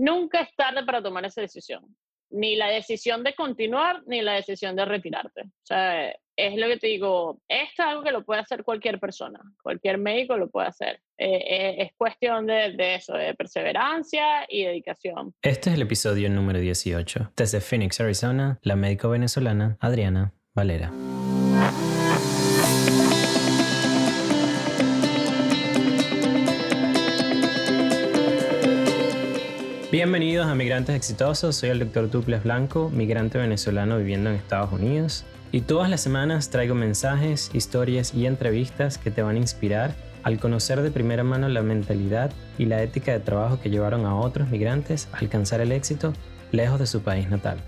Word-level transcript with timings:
nunca 0.00 0.40
es 0.40 0.48
tarde 0.56 0.84
para 0.84 1.02
tomar 1.02 1.24
esa 1.24 1.40
decisión. 1.40 1.84
Ni 2.32 2.54
la 2.54 2.68
decisión 2.68 3.24
de 3.24 3.34
continuar, 3.34 4.02
ni 4.06 4.22
la 4.22 4.34
decisión 4.34 4.76
de 4.76 4.84
retirarte. 4.84 5.42
O 5.42 5.64
sea, 5.64 6.10
es 6.36 6.56
lo 6.56 6.68
que 6.68 6.76
te 6.76 6.86
digo, 6.86 7.40
esto 7.48 7.82
es 7.82 7.88
algo 7.88 8.02
que 8.04 8.12
lo 8.12 8.24
puede 8.24 8.40
hacer 8.40 8.62
cualquier 8.62 9.00
persona, 9.00 9.40
cualquier 9.62 9.98
médico 9.98 10.36
lo 10.36 10.48
puede 10.48 10.68
hacer. 10.68 11.00
Eh, 11.18 11.36
eh, 11.36 11.74
es 11.82 11.92
cuestión 11.96 12.46
de, 12.46 12.72
de, 12.76 12.94
eso, 12.94 13.14
de 13.14 13.34
perseverancia 13.34 14.46
y 14.48 14.64
dedicación. 14.64 15.34
Este 15.42 15.70
es 15.70 15.76
el 15.76 15.82
episodio 15.82 16.30
número 16.30 16.60
18. 16.60 17.32
Desde 17.36 17.60
Phoenix, 17.60 18.00
Arizona, 18.00 18.60
la 18.62 18.76
médico 18.76 19.10
venezolana 19.10 19.76
Adriana 19.80 20.32
Valera. 20.54 20.92
Bienvenidos 30.02 30.46
a 30.46 30.54
Migrantes 30.54 30.96
Exitosos, 30.96 31.56
soy 31.56 31.68
el 31.68 31.78
doctor 31.78 32.08
Duples 32.08 32.42
Blanco, 32.42 32.88
migrante 32.88 33.36
venezolano 33.36 33.98
viviendo 33.98 34.30
en 34.30 34.36
Estados 34.36 34.72
Unidos. 34.72 35.26
Y 35.52 35.60
todas 35.60 35.90
las 35.90 36.00
semanas 36.00 36.48
traigo 36.48 36.74
mensajes, 36.74 37.50
historias 37.52 38.14
y 38.14 38.24
entrevistas 38.24 38.96
que 38.96 39.10
te 39.10 39.20
van 39.20 39.36
a 39.36 39.40
inspirar 39.40 39.94
al 40.22 40.40
conocer 40.40 40.80
de 40.80 40.90
primera 40.90 41.22
mano 41.22 41.50
la 41.50 41.60
mentalidad 41.60 42.32
y 42.56 42.64
la 42.64 42.82
ética 42.82 43.12
de 43.12 43.20
trabajo 43.20 43.60
que 43.60 43.68
llevaron 43.68 44.06
a 44.06 44.16
otros 44.16 44.48
migrantes 44.48 45.06
a 45.12 45.18
alcanzar 45.18 45.60
el 45.60 45.70
éxito 45.70 46.14
lejos 46.50 46.78
de 46.78 46.86
su 46.86 47.02
país 47.02 47.28
natal. 47.28 47.58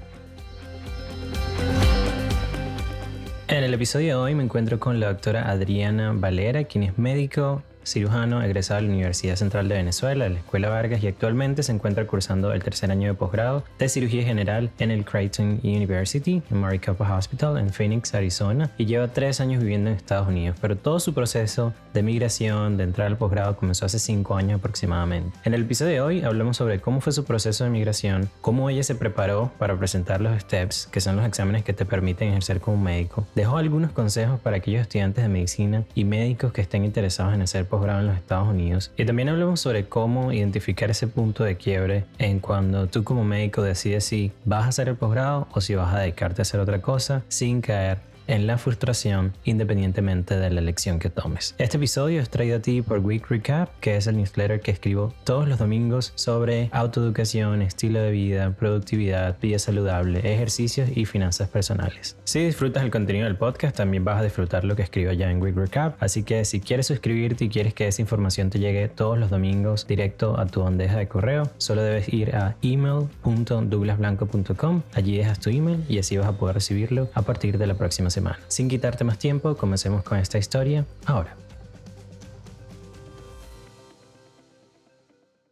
En 3.47 3.62
el 3.62 3.75
episodio 3.75 4.07
de 4.07 4.15
hoy 4.15 4.35
me 4.35 4.45
encuentro 4.45 4.81
con 4.81 5.01
la 5.01 5.09
doctora 5.09 5.51
Adriana 5.51 6.15
Valera, 6.15 6.65
quien 6.65 6.85
es 6.85 6.97
médico, 6.97 7.62
cirujano 7.85 8.43
egresado 8.43 8.81
de 8.81 8.87
la 8.87 8.93
Universidad 8.95 9.37
Central 9.37 9.69
de 9.69 9.77
Venezuela, 9.77 10.29
la 10.29 10.39
Escuela 10.39 10.69
Vargas, 10.69 11.03
y 11.03 11.09
actualmente 11.09 11.63
se 11.63 11.73
encuentra 11.73 12.07
cursando 12.07 12.53
el 12.53 12.63
tercer 12.63 12.91
año 12.91 13.09
de 13.09 13.15
posgrado 13.15 13.65
de 13.79 13.89
cirugía 13.89 14.25
general 14.25 14.71
en 14.79 14.91
el 14.91 15.05
Creighton 15.05 15.61
University, 15.63 16.43
en 16.51 16.59
Maricopa 16.59 17.17
Hospital, 17.17 17.59
en 17.59 17.71
Phoenix, 17.71 18.15
Arizona, 18.15 18.71
y 18.79 18.87
lleva 18.87 19.09
tres 19.09 19.41
años 19.41 19.62
viviendo 19.62 19.91
en 19.91 19.97
Estados 19.97 20.29
Unidos. 20.29 20.56
Pero 20.61 20.77
todo 20.77 21.01
su 21.01 21.15
proceso 21.15 21.73
de 21.95 22.03
migración, 22.03 22.77
de 22.77 22.84
entrar 22.84 23.06
al 23.06 23.17
posgrado, 23.17 23.56
comenzó 23.56 23.87
hace 23.87 23.99
cinco 23.99 24.37
años 24.37 24.59
aproximadamente. 24.59 25.37
En 25.45 25.55
el 25.55 25.62
episodio 25.62 25.93
de 25.93 26.01
hoy 26.01 26.23
hablamos 26.23 26.56
sobre 26.56 26.81
cómo 26.81 27.01
fue 27.01 27.12
su 27.12 27.25
proceso 27.25 27.65
de 27.65 27.71
migración, 27.71 28.28
cómo 28.41 28.71
ella 28.71 28.83
se 28.83 28.95
preparó 28.95 29.53
para 29.59 29.77
presentar 29.77 30.21
los 30.21 30.41
STEPS, 30.41 30.87
que 30.87 31.01
son 31.01 31.17
los 31.17 31.27
exámenes 31.27 31.65
que 31.65 31.73
te 31.73 31.84
permiten 31.84 32.28
ejercer 32.31 32.61
como 32.61 32.77
médico. 32.77 33.27
Dejó 33.34 33.59
algunos 33.59 33.93
consejos 33.93 34.41
para 34.41 34.56
aquellos 34.56 34.83
estudiantes 34.83 35.23
de 35.23 35.28
medicina 35.28 35.84
y 35.95 36.05
médicos 36.05 36.53
que 36.53 36.61
estén 36.61 36.84
interesados 36.84 37.34
en 37.34 37.43
hacer 37.43 37.67
posgrado 37.73 38.01
en 38.01 38.09
los 38.09 38.17
Estados 38.17 38.48
Unidos. 38.48 38.92
Y 38.98 39.06
también 39.06 39.31
hablamos 39.31 39.61
sobre 39.61 39.87
cómo 39.87 40.31
identificar 40.31 40.91
ese 40.91 41.09
punto 41.09 41.42
de 41.42 41.56
quiebre 41.56 42.05
en 42.19 42.39
cuando 42.39 42.87
tú 42.87 43.03
como 43.03 43.25
médico 43.25 43.62
decides 43.62 44.05
si 44.05 44.31
vas 44.45 44.67
a 44.67 44.69
hacer 44.69 44.91
el 44.91 44.97
posgrado 44.97 45.48
o 45.53 45.62
si 45.62 45.75
vas 45.75 45.95
a 45.95 46.00
dedicarte 46.00 46.43
a 46.43 46.45
hacer 46.45 46.61
otra 46.61 46.83
cosa 46.83 47.23
sin 47.28 47.62
caer 47.62 48.12
en 48.27 48.47
la 48.47 48.59
frustración 48.59 49.33
independientemente 49.45 50.37
de 50.37 50.51
la 50.51 50.61
elección 50.61 50.98
que 50.98 51.11
tomes. 51.11 51.55
Este 51.59 51.77
episodio 51.77 52.20
es 52.20 52.31
traído 52.31 52.59
a 52.59 52.61
ti 52.61 52.83
por 52.83 52.98
Week 52.98 53.25
Recap, 53.28 53.70
que 53.81 53.97
es 53.97 54.06
el 54.06 54.17
newsletter 54.17 54.61
que 54.61 54.70
escribo 54.70 55.12
todos 55.25 55.48
los 55.48 55.59
domingos 55.59 56.12
sobre 56.15 56.70
autoeducación, 56.73 57.62
estilo 57.62 58.00
de 58.00 58.11
vida, 58.11 58.55
productividad, 58.59 59.39
vida 59.41 59.59
saludable, 59.59 60.20
ejercicios 60.20 60.91
y 60.95 61.05
finanzas 61.05 61.48
personales. 61.48 62.17
Si 62.25 62.45
disfrutas 62.45 62.83
el 62.83 62.91
contenido 62.91 63.27
del 63.27 63.37
podcast, 63.37 63.77
también 63.77 64.05
vas 64.05 64.20
a 64.20 64.25
disfrutar 64.25 64.65
lo 64.65 64.77
que 64.77 64.83
escribo 64.83 65.11
allá 65.11 65.31
en 65.31 65.43
Week 65.43 65.56
Recap, 65.56 66.03
así 66.03 66.23
que 66.23 66.45
si 66.45 66.61
quieres 66.61 66.87
suscribirte 66.87 67.47
y 67.47 67.48
quieres 67.48 67.75
que 67.75 67.89
esa 67.89 68.03
información 68.03 68.50
te 68.50 68.59
llegue 68.59 68.89
todos 68.89 69.19
los 69.19 69.31
domingos 69.31 69.87
directo 69.87 70.39
a 70.39 70.47
tu 70.47 70.62
bandeja 70.62 70.98
de 70.98 71.09
correo, 71.09 71.50
solo 71.59 71.83
debes 71.83 72.12
ir 72.12 72.37
a 72.37 72.56
email.douglasblanco.com, 72.62 74.83
allí 74.95 75.17
dejas 75.17 75.41
tu 75.41 75.50
email 75.50 75.84
y 75.89 75.98
así 75.98 76.17
vas 76.17 76.28
a 76.28 76.33
poder 76.33 76.55
recibirlo 76.55 77.11
a 77.15 77.23
partir 77.23 77.59
de 77.59 77.67
la 77.67 77.75
próxima 77.75 78.11
semana. 78.13 78.39
Sin 78.49 78.69
quitarte 78.69 79.03
más 79.03 79.19
tiempo, 79.19 79.57
comencemos 79.57 80.05
con 80.05 80.19
esta 80.19 80.39
historia 80.39 80.87
ahora. 81.06 81.34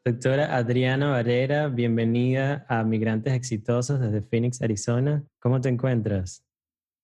Doctora 0.04 0.56
Adriana 0.56 1.10
Valera, 1.10 1.68
bienvenida 1.68 2.64
a 2.68 2.84
Migrantes 2.84 3.34
Exitosos 3.34 4.00
desde 4.00 4.22
Phoenix, 4.22 4.62
Arizona. 4.62 5.22
¿Cómo 5.40 5.60
te 5.60 5.68
encuentras? 5.68 6.44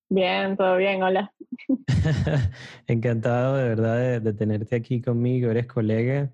Bien, 0.09 0.56
todo 0.56 0.77
bien, 0.77 1.03
hola. 1.03 1.33
Encantado 2.87 3.56
de 3.56 3.69
verdad 3.69 3.99
de, 3.99 4.21
de 4.21 4.33
tenerte 4.33 4.77
aquí 4.77 5.03
conmigo, 5.03 5.50
eres 5.50 5.66
colega 5.66 6.31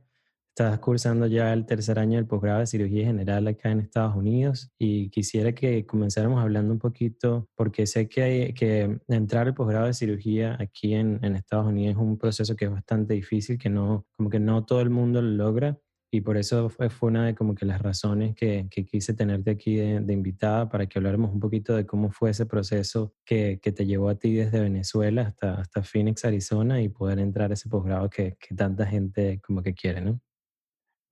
Estás 0.54 0.80
cursando 0.80 1.26
ya 1.26 1.50
el 1.54 1.64
tercer 1.64 1.98
año 1.98 2.16
del 2.16 2.26
posgrado 2.26 2.60
de 2.60 2.66
cirugía 2.66 3.06
general 3.06 3.48
acá 3.48 3.70
en 3.70 3.80
Estados 3.80 4.14
Unidos 4.14 4.70
y 4.78 5.08
quisiera 5.08 5.54
que 5.54 5.86
comenzáramos 5.86 6.42
hablando 6.42 6.74
un 6.74 6.78
poquito, 6.78 7.48
porque 7.54 7.86
sé 7.86 8.06
que, 8.06 8.22
hay, 8.22 8.52
que 8.52 8.98
entrar 9.08 9.46
al 9.46 9.54
posgrado 9.54 9.86
de 9.86 9.94
cirugía 9.94 10.58
aquí 10.60 10.92
en, 10.92 11.18
en, 11.22 11.36
Estados 11.36 11.68
Unidos 11.68 11.96
es 11.96 12.02
un 12.02 12.18
proceso 12.18 12.54
que 12.54 12.66
es 12.66 12.70
bastante 12.70 13.14
difícil, 13.14 13.56
que 13.56 13.70
no, 13.70 14.04
como 14.14 14.28
que 14.28 14.40
no 14.40 14.66
todo 14.66 14.82
el 14.82 14.90
mundo 14.90 15.22
lo 15.22 15.30
logra 15.30 15.78
y 16.10 16.20
por 16.20 16.36
eso 16.36 16.68
fue, 16.68 16.90
fue 16.90 17.08
una 17.08 17.24
de 17.24 17.34
como 17.34 17.54
que 17.54 17.64
las 17.64 17.80
razones 17.80 18.34
que, 18.34 18.68
que 18.70 18.84
quise 18.84 19.14
tenerte 19.14 19.52
aquí 19.52 19.76
de, 19.76 20.00
de, 20.00 20.12
invitada 20.12 20.68
para 20.68 20.86
que 20.86 20.98
habláramos 20.98 21.32
un 21.32 21.40
poquito 21.40 21.74
de 21.74 21.86
cómo 21.86 22.10
fue 22.10 22.28
ese 22.28 22.44
proceso 22.44 23.14
que, 23.24 23.58
que 23.62 23.72
te 23.72 23.86
llevó 23.86 24.10
a 24.10 24.16
ti 24.16 24.34
desde 24.34 24.60
Venezuela 24.60 25.22
hasta, 25.22 25.54
hasta 25.54 25.82
Phoenix, 25.82 26.26
Arizona 26.26 26.82
y 26.82 26.90
poder 26.90 27.20
entrar 27.20 27.50
a 27.50 27.54
ese 27.54 27.70
posgrado 27.70 28.10
que, 28.10 28.36
que 28.38 28.54
tanta 28.54 28.84
gente 28.84 29.40
como 29.40 29.62
que 29.62 29.72
quiere, 29.72 30.02
¿no? 30.02 30.20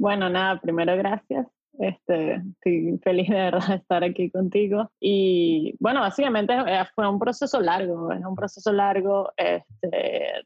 Bueno, 0.00 0.30
nada, 0.30 0.58
primero 0.58 0.96
gracias. 0.96 1.46
Este, 1.78 2.36
estoy 2.36 2.98
feliz 3.04 3.28
de 3.28 3.34
verdad 3.34 3.74
estar 3.74 4.02
aquí 4.02 4.30
contigo. 4.30 4.90
Y 4.98 5.74
bueno, 5.78 6.00
básicamente 6.00 6.54
eh, 6.54 6.84
fue 6.94 7.06
un 7.06 7.18
proceso 7.18 7.60
largo, 7.60 8.10
es 8.10 8.24
un 8.24 8.34
proceso 8.34 8.72
largo, 8.72 9.30
este, 9.36 10.42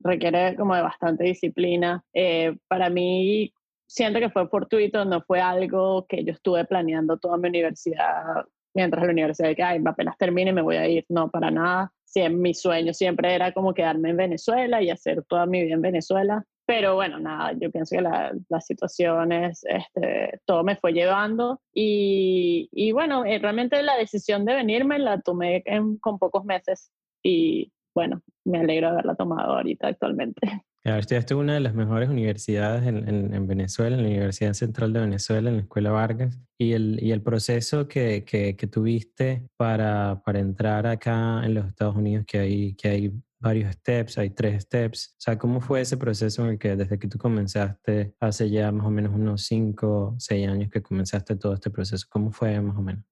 requiere 0.00 0.56
como 0.56 0.74
de 0.74 0.82
bastante 0.82 1.22
disciplina. 1.22 2.02
Eh, 2.12 2.56
para 2.66 2.90
mí, 2.90 3.54
siento 3.86 4.18
que 4.18 4.28
fue 4.28 4.48
fortuito, 4.48 5.04
no 5.04 5.20
fue 5.20 5.40
algo 5.40 6.04
que 6.08 6.24
yo 6.24 6.32
estuve 6.32 6.64
planeando 6.64 7.16
toda 7.16 7.36
mi 7.36 7.48
universidad, 7.48 8.44
mientras 8.74 9.04
la 9.04 9.12
universidad, 9.12 9.54
que 9.54 9.62
Ay, 9.62 9.80
apenas 9.86 10.18
termine 10.18 10.52
me 10.52 10.62
voy 10.62 10.76
a 10.78 10.88
ir. 10.88 11.04
No, 11.08 11.30
para 11.30 11.52
nada. 11.52 11.92
Sí, 12.04 12.28
mi 12.28 12.54
sueño 12.54 12.92
siempre 12.92 13.36
era 13.36 13.52
como 13.52 13.72
quedarme 13.72 14.10
en 14.10 14.16
Venezuela 14.16 14.82
y 14.82 14.90
hacer 14.90 15.22
toda 15.28 15.46
mi 15.46 15.62
vida 15.62 15.74
en 15.74 15.82
Venezuela. 15.82 16.44
Pero 16.66 16.96
bueno, 16.96 17.20
nada, 17.20 17.52
yo 17.52 17.70
pienso 17.70 17.94
que 17.94 18.02
la, 18.02 18.32
las 18.48 18.66
situaciones, 18.66 19.64
este, 19.64 20.40
todo 20.44 20.64
me 20.64 20.74
fue 20.76 20.92
llevando 20.92 21.60
y, 21.72 22.68
y 22.72 22.90
bueno, 22.90 23.24
eh, 23.24 23.38
realmente 23.38 23.80
la 23.84 23.96
decisión 23.96 24.44
de 24.44 24.54
venirme 24.54 24.98
la 24.98 25.20
tomé 25.20 25.62
con 26.00 26.18
pocos 26.18 26.44
meses 26.44 26.90
y 27.22 27.72
bueno, 27.94 28.20
me 28.44 28.58
alegro 28.58 28.88
de 28.88 28.92
haberla 28.94 29.14
tomado 29.14 29.54
ahorita 29.54 29.88
actualmente. 29.88 30.40
Estudiaste 30.86 31.34
en 31.34 31.40
una 31.40 31.54
de 31.54 31.60
las 31.60 31.74
mejores 31.74 32.08
universidades 32.08 32.86
en, 32.86 33.08
en, 33.08 33.34
en, 33.34 33.46
Venezuela, 33.48 33.96
en 33.96 34.02
la 34.02 34.08
Universidad 34.08 34.52
Central 34.52 34.92
de 34.92 35.00
Venezuela, 35.00 35.50
en 35.50 35.56
la 35.56 35.62
Escuela 35.62 35.90
Vargas, 35.90 36.40
y 36.56 36.72
el, 36.72 37.02
y 37.02 37.10
el 37.10 37.22
proceso 37.22 37.88
que, 37.88 38.24
que, 38.24 38.54
que 38.54 38.66
tuviste 38.68 39.48
para, 39.56 40.22
para 40.24 40.38
entrar 40.38 40.86
acá 40.86 41.42
en 41.44 41.54
los 41.54 41.66
Estados 41.66 41.96
Unidos, 41.96 42.24
que 42.24 42.38
hay, 42.38 42.74
que 42.74 42.88
hay 42.88 43.12
varios 43.40 43.72
steps, 43.74 44.18
hay 44.18 44.30
tres 44.30 44.62
steps. 44.62 45.14
O 45.18 45.20
sea, 45.20 45.38
¿cómo 45.38 45.60
fue 45.60 45.80
ese 45.80 45.96
proceso 45.96 46.44
en 46.44 46.50
el 46.50 46.58
que 46.58 46.76
desde 46.76 46.98
que 46.98 47.08
tú 47.08 47.18
comenzaste, 47.18 48.14
hace 48.20 48.48
ya 48.48 48.70
más 48.70 48.86
o 48.86 48.90
menos 48.90 49.12
unos 49.12 49.42
cinco, 49.42 50.14
seis 50.18 50.46
años 50.48 50.70
que 50.70 50.82
comenzaste 50.82 51.36
todo 51.36 51.54
este 51.54 51.70
proceso? 51.70 52.06
¿Cómo 52.08 52.30
fue 52.30 52.60
más 52.60 52.76
o 52.76 52.82
menos? 52.82 53.04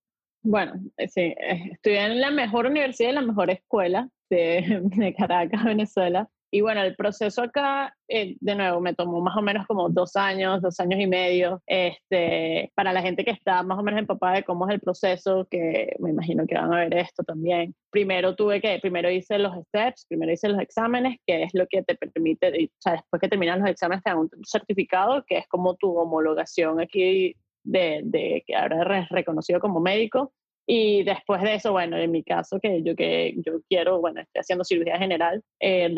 Bueno, 0.43 0.75
eh, 0.97 1.09
sí, 1.09 1.21
eh, 1.21 1.71
estudié 1.73 2.05
en 2.05 2.21
la 2.21 2.31
mejor 2.31 2.67
universidad 2.67 3.11
y 3.11 3.15
la 3.15 3.23
mejor 3.23 3.51
escuela 3.51 4.09
de, 4.31 4.81
de 4.97 5.15
Caracas, 5.15 5.65
Venezuela. 5.65 6.29
Y 6.55 6.61
bueno, 6.61 6.83
el 6.83 6.95
proceso 6.95 7.43
acá, 7.43 7.97
eh, 8.07 8.37
de 8.39 8.55
nuevo, 8.55 8.81
me 8.81 8.95
tomó 8.95 9.21
más 9.21 9.37
o 9.37 9.43
menos 9.43 9.67
como 9.67 9.89
dos 9.89 10.15
años, 10.15 10.63
dos 10.63 10.79
años 10.79 11.01
y 11.01 11.09
medio. 11.09 11.61
Este, 11.67 12.71
para 12.77 12.93
la 12.93 13.03
gente 13.03 13.25
que 13.25 13.33
está 13.33 13.65
más 13.65 13.77
o 13.77 13.83
menos 13.83 13.99
empapada 13.99 14.37
de 14.37 14.45
cómo 14.45 14.69
es 14.69 14.75
el 14.75 14.81
proceso, 14.81 15.49
que 15.51 15.97
me 15.99 16.11
imagino 16.11 16.47
que 16.47 16.55
van 16.55 16.73
a 16.73 16.79
ver 16.79 16.95
esto 16.95 17.25
también. 17.25 17.75
Primero 17.91 18.37
tuve 18.37 18.61
que, 18.61 18.79
primero 18.79 19.11
hice 19.11 19.37
los 19.37 19.53
steps, 19.67 20.07
primero 20.09 20.31
hice 20.31 20.49
los 20.49 20.61
exámenes, 20.61 21.17
que 21.27 21.43
es 21.43 21.51
lo 21.55 21.67
que 21.67 21.83
te 21.83 21.97
permite, 21.97 22.47
o 22.47 22.69
sea, 22.79 22.93
después 22.93 23.21
que 23.21 23.29
terminan 23.29 23.59
los 23.59 23.71
exámenes 23.71 24.05
te 24.05 24.11
dan 24.11 24.21
un 24.21 24.31
certificado, 24.47 25.25
que 25.27 25.39
es 25.39 25.49
como 25.49 25.75
tu 25.75 25.99
homologación 25.99 26.81
aquí 26.81 27.35
de, 27.65 28.03
de 28.05 28.45
que 28.47 28.55
ahora 28.55 29.01
es 29.01 29.09
reconocido 29.09 29.59
como 29.59 29.81
médico. 29.81 30.33
Y 30.67 31.03
después 31.03 31.43
de 31.43 31.57
eso, 31.57 31.73
bueno, 31.73 31.99
en 31.99 32.11
mi 32.11 32.23
caso, 32.23 32.59
que 32.59 32.83
yo, 32.83 32.97
que 32.97 33.35
yo 33.45 33.61
quiero, 33.69 34.01
bueno, 34.01 34.23
estoy 34.23 34.41
haciendo 34.41 34.65
cirugía 34.65 34.99
general, 34.99 35.43
eh, 35.61 35.95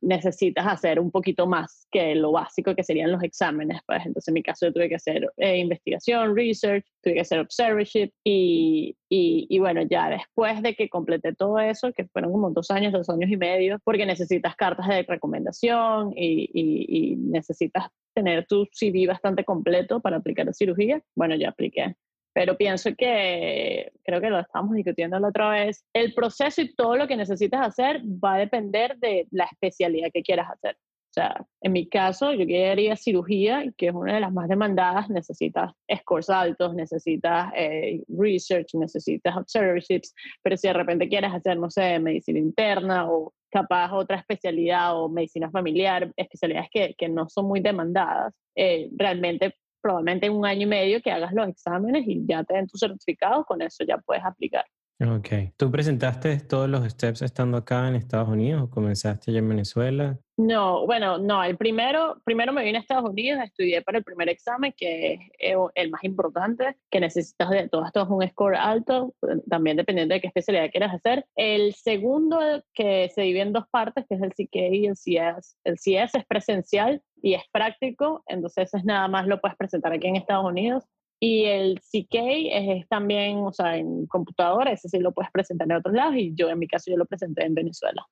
necesitas 0.00 0.66
hacer 0.66 0.98
un 0.98 1.10
poquito 1.10 1.46
más 1.46 1.86
que 1.92 2.14
lo 2.16 2.32
básico 2.32 2.74
que 2.74 2.82
serían 2.82 3.12
los 3.12 3.22
exámenes. 3.22 3.80
Pues 3.86 4.04
entonces, 4.04 4.28
en 4.28 4.34
mi 4.34 4.42
caso, 4.42 4.66
yo 4.66 4.72
tuve 4.72 4.88
que 4.88 4.96
hacer 4.96 5.30
eh, 5.36 5.58
investigación, 5.58 6.34
research, 6.36 6.84
tuve 7.02 7.14
que 7.14 7.20
hacer 7.20 7.38
observership 7.38 8.10
y, 8.24 8.96
y, 9.08 9.58
bueno, 9.60 9.82
ya 9.88 10.08
después 10.10 10.60
de 10.62 10.74
que 10.74 10.88
completé 10.88 11.34
todo 11.34 11.58
eso, 11.58 11.92
que 11.92 12.06
fueron 12.06 12.32
como 12.32 12.50
dos 12.50 12.70
años, 12.70 12.92
dos 12.92 13.08
años 13.10 13.30
y 13.30 13.36
medio, 13.36 13.78
porque 13.84 14.06
necesitas 14.06 14.56
cartas 14.56 14.88
de 14.88 15.02
recomendación 15.02 16.12
y, 16.16 16.50
y 16.52 17.16
necesitas 17.16 17.88
tener 18.14 18.46
tu 18.46 18.66
CV 18.72 19.06
bastante 19.06 19.44
completo 19.44 20.00
para 20.00 20.16
aplicar 20.16 20.48
a 20.48 20.52
cirugía. 20.52 21.00
Bueno, 21.14 21.36
ya 21.36 21.50
apliqué. 21.50 21.94
Pero 22.32 22.56
pienso 22.56 22.90
que, 22.96 23.92
creo 24.04 24.20
que 24.20 24.30
lo 24.30 24.40
estamos 24.40 24.74
discutiendo 24.74 25.18
la 25.18 25.28
otra 25.28 25.50
vez, 25.50 25.84
el 25.92 26.14
proceso 26.14 26.62
y 26.62 26.74
todo 26.74 26.96
lo 26.96 27.08
que 27.08 27.16
necesitas 27.16 27.66
hacer 27.66 28.02
va 28.02 28.34
a 28.34 28.38
depender 28.38 28.96
de 28.98 29.26
la 29.30 29.44
especialidad 29.44 30.10
que 30.12 30.22
quieras 30.22 30.50
hacer. 30.50 30.76
O 31.10 31.12
sea, 31.12 31.44
en 31.60 31.72
mi 31.72 31.88
caso, 31.88 32.32
yo 32.32 32.46
quería 32.46 32.94
cirugía, 32.94 33.64
que 33.76 33.88
es 33.88 33.92
una 33.92 34.14
de 34.14 34.20
las 34.20 34.32
más 34.32 34.48
demandadas, 34.48 35.10
necesitas 35.10 35.72
scores 36.02 36.30
altos, 36.30 36.72
necesitas 36.72 37.52
eh, 37.56 38.04
research, 38.06 38.74
necesitas 38.74 39.36
observerships, 39.36 40.14
pero 40.40 40.56
si 40.56 40.68
de 40.68 40.74
repente 40.74 41.08
quieres 41.08 41.32
hacer, 41.32 41.58
no 41.58 41.68
sé, 41.68 41.98
medicina 41.98 42.38
interna 42.38 43.10
o 43.10 43.34
capaz 43.50 43.92
otra 43.92 44.18
especialidad 44.18 44.96
o 44.96 45.08
medicina 45.08 45.50
familiar, 45.50 46.12
especialidades 46.16 46.68
que, 46.70 46.94
que 46.96 47.08
no 47.08 47.28
son 47.28 47.46
muy 47.46 47.58
demandadas, 47.58 48.32
eh, 48.54 48.88
realmente 48.92 49.56
probablemente 49.80 50.26
en 50.26 50.32
un 50.32 50.46
año 50.46 50.62
y 50.62 50.66
medio 50.66 51.02
que 51.02 51.10
hagas 51.10 51.32
los 51.32 51.48
exámenes 51.48 52.04
y 52.06 52.24
ya 52.26 52.44
te 52.44 52.54
den 52.54 52.66
tu 52.66 52.78
certificado, 52.78 53.44
con 53.44 53.62
eso 53.62 53.84
ya 53.84 53.98
puedes 53.98 54.24
aplicar. 54.24 54.64
Ok. 55.00 55.28
¿Tú 55.56 55.70
presentaste 55.70 56.40
todos 56.40 56.68
los 56.68 56.86
steps 56.86 57.22
estando 57.22 57.56
acá 57.56 57.88
en 57.88 57.94
Estados 57.94 58.28
Unidos 58.28 58.62
o 58.62 58.70
comenzaste 58.70 59.30
allá 59.30 59.38
en 59.38 59.48
Venezuela? 59.48 60.18
No, 60.36 60.86
bueno, 60.86 61.16
no, 61.16 61.42
el 61.42 61.56
primero, 61.56 62.20
primero 62.24 62.52
me 62.52 62.62
vine 62.64 62.78
a 62.78 62.80
Estados 62.82 63.08
Unidos, 63.08 63.40
estudié 63.42 63.82
para 63.82 63.98
el 63.98 64.04
primer 64.04 64.28
examen, 64.28 64.74
que 64.76 65.14
es 65.38 65.56
el 65.74 65.90
más 65.90 66.04
importante, 66.04 66.76
que 66.90 67.00
necesitas 67.00 67.48
de 67.50 67.68
todo 67.68 67.84
esto 67.84 68.02
es 68.02 68.08
un 68.08 68.26
score 68.28 68.56
alto, 68.56 69.14
también 69.48 69.76
dependiendo 69.76 70.14
de 70.14 70.20
qué 70.20 70.26
especialidad 70.26 70.70
quieras 70.70 70.94
hacer. 70.94 71.26
El 71.34 71.74
segundo, 71.74 72.38
que 72.74 73.10
se 73.14 73.22
divide 73.22 73.42
en 73.42 73.52
dos 73.52 73.64
partes, 73.70 74.04
que 74.06 74.14
es 74.14 74.22
el 74.22 74.32
CK 74.32 74.56
y 74.72 74.86
el 74.86 74.96
CS. 74.96 75.56
El 75.64 75.76
CS 75.76 76.14
es 76.14 76.26
presencial 76.26 77.02
y 77.22 77.34
es 77.34 77.42
práctico, 77.52 78.22
entonces 78.26 78.72
es 78.72 78.84
nada 78.84 79.08
más 79.08 79.26
lo 79.26 79.40
puedes 79.40 79.56
presentar 79.56 79.92
aquí 79.92 80.08
en 80.08 80.16
Estados 80.16 80.46
Unidos. 80.46 80.84
Y 81.22 81.44
el 81.44 81.80
CK 81.80 82.14
es, 82.14 82.88
también, 82.88 83.38
o 83.38 83.52
sea, 83.52 83.76
en 83.76 84.06
computadora, 84.06 84.72
ese 84.72 84.88
sí 84.88 84.98
lo 84.98 85.12
puedes 85.12 85.30
presentar 85.30 85.70
en 85.70 85.76
otros 85.76 85.94
lados 85.94 86.16
y 86.16 86.34
yo 86.34 86.48
en 86.48 86.58
mi 86.58 86.66
caso 86.66 86.90
yo 86.90 86.96
lo 86.96 87.04
presenté 87.04 87.44
en 87.44 87.54
Venezuela. 87.54 88.02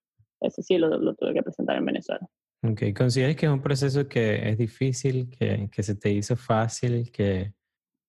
Ese 0.40 0.62
sí 0.62 0.76
lo, 0.76 0.88
lo 0.88 1.14
tuve 1.14 1.32
que 1.32 1.42
presentar 1.42 1.76
en 1.76 1.86
Venezuela. 1.86 2.28
Ok, 2.62 2.82
¿consideras 2.96 3.36
que 3.36 3.46
es 3.46 3.52
un 3.52 3.62
proceso 3.62 4.06
que 4.06 4.50
es 4.50 4.58
difícil, 4.58 5.30
que, 5.30 5.70
que 5.72 5.82
se 5.82 5.94
te 5.94 6.10
hizo 6.10 6.36
fácil, 6.36 7.10
que... 7.10 7.52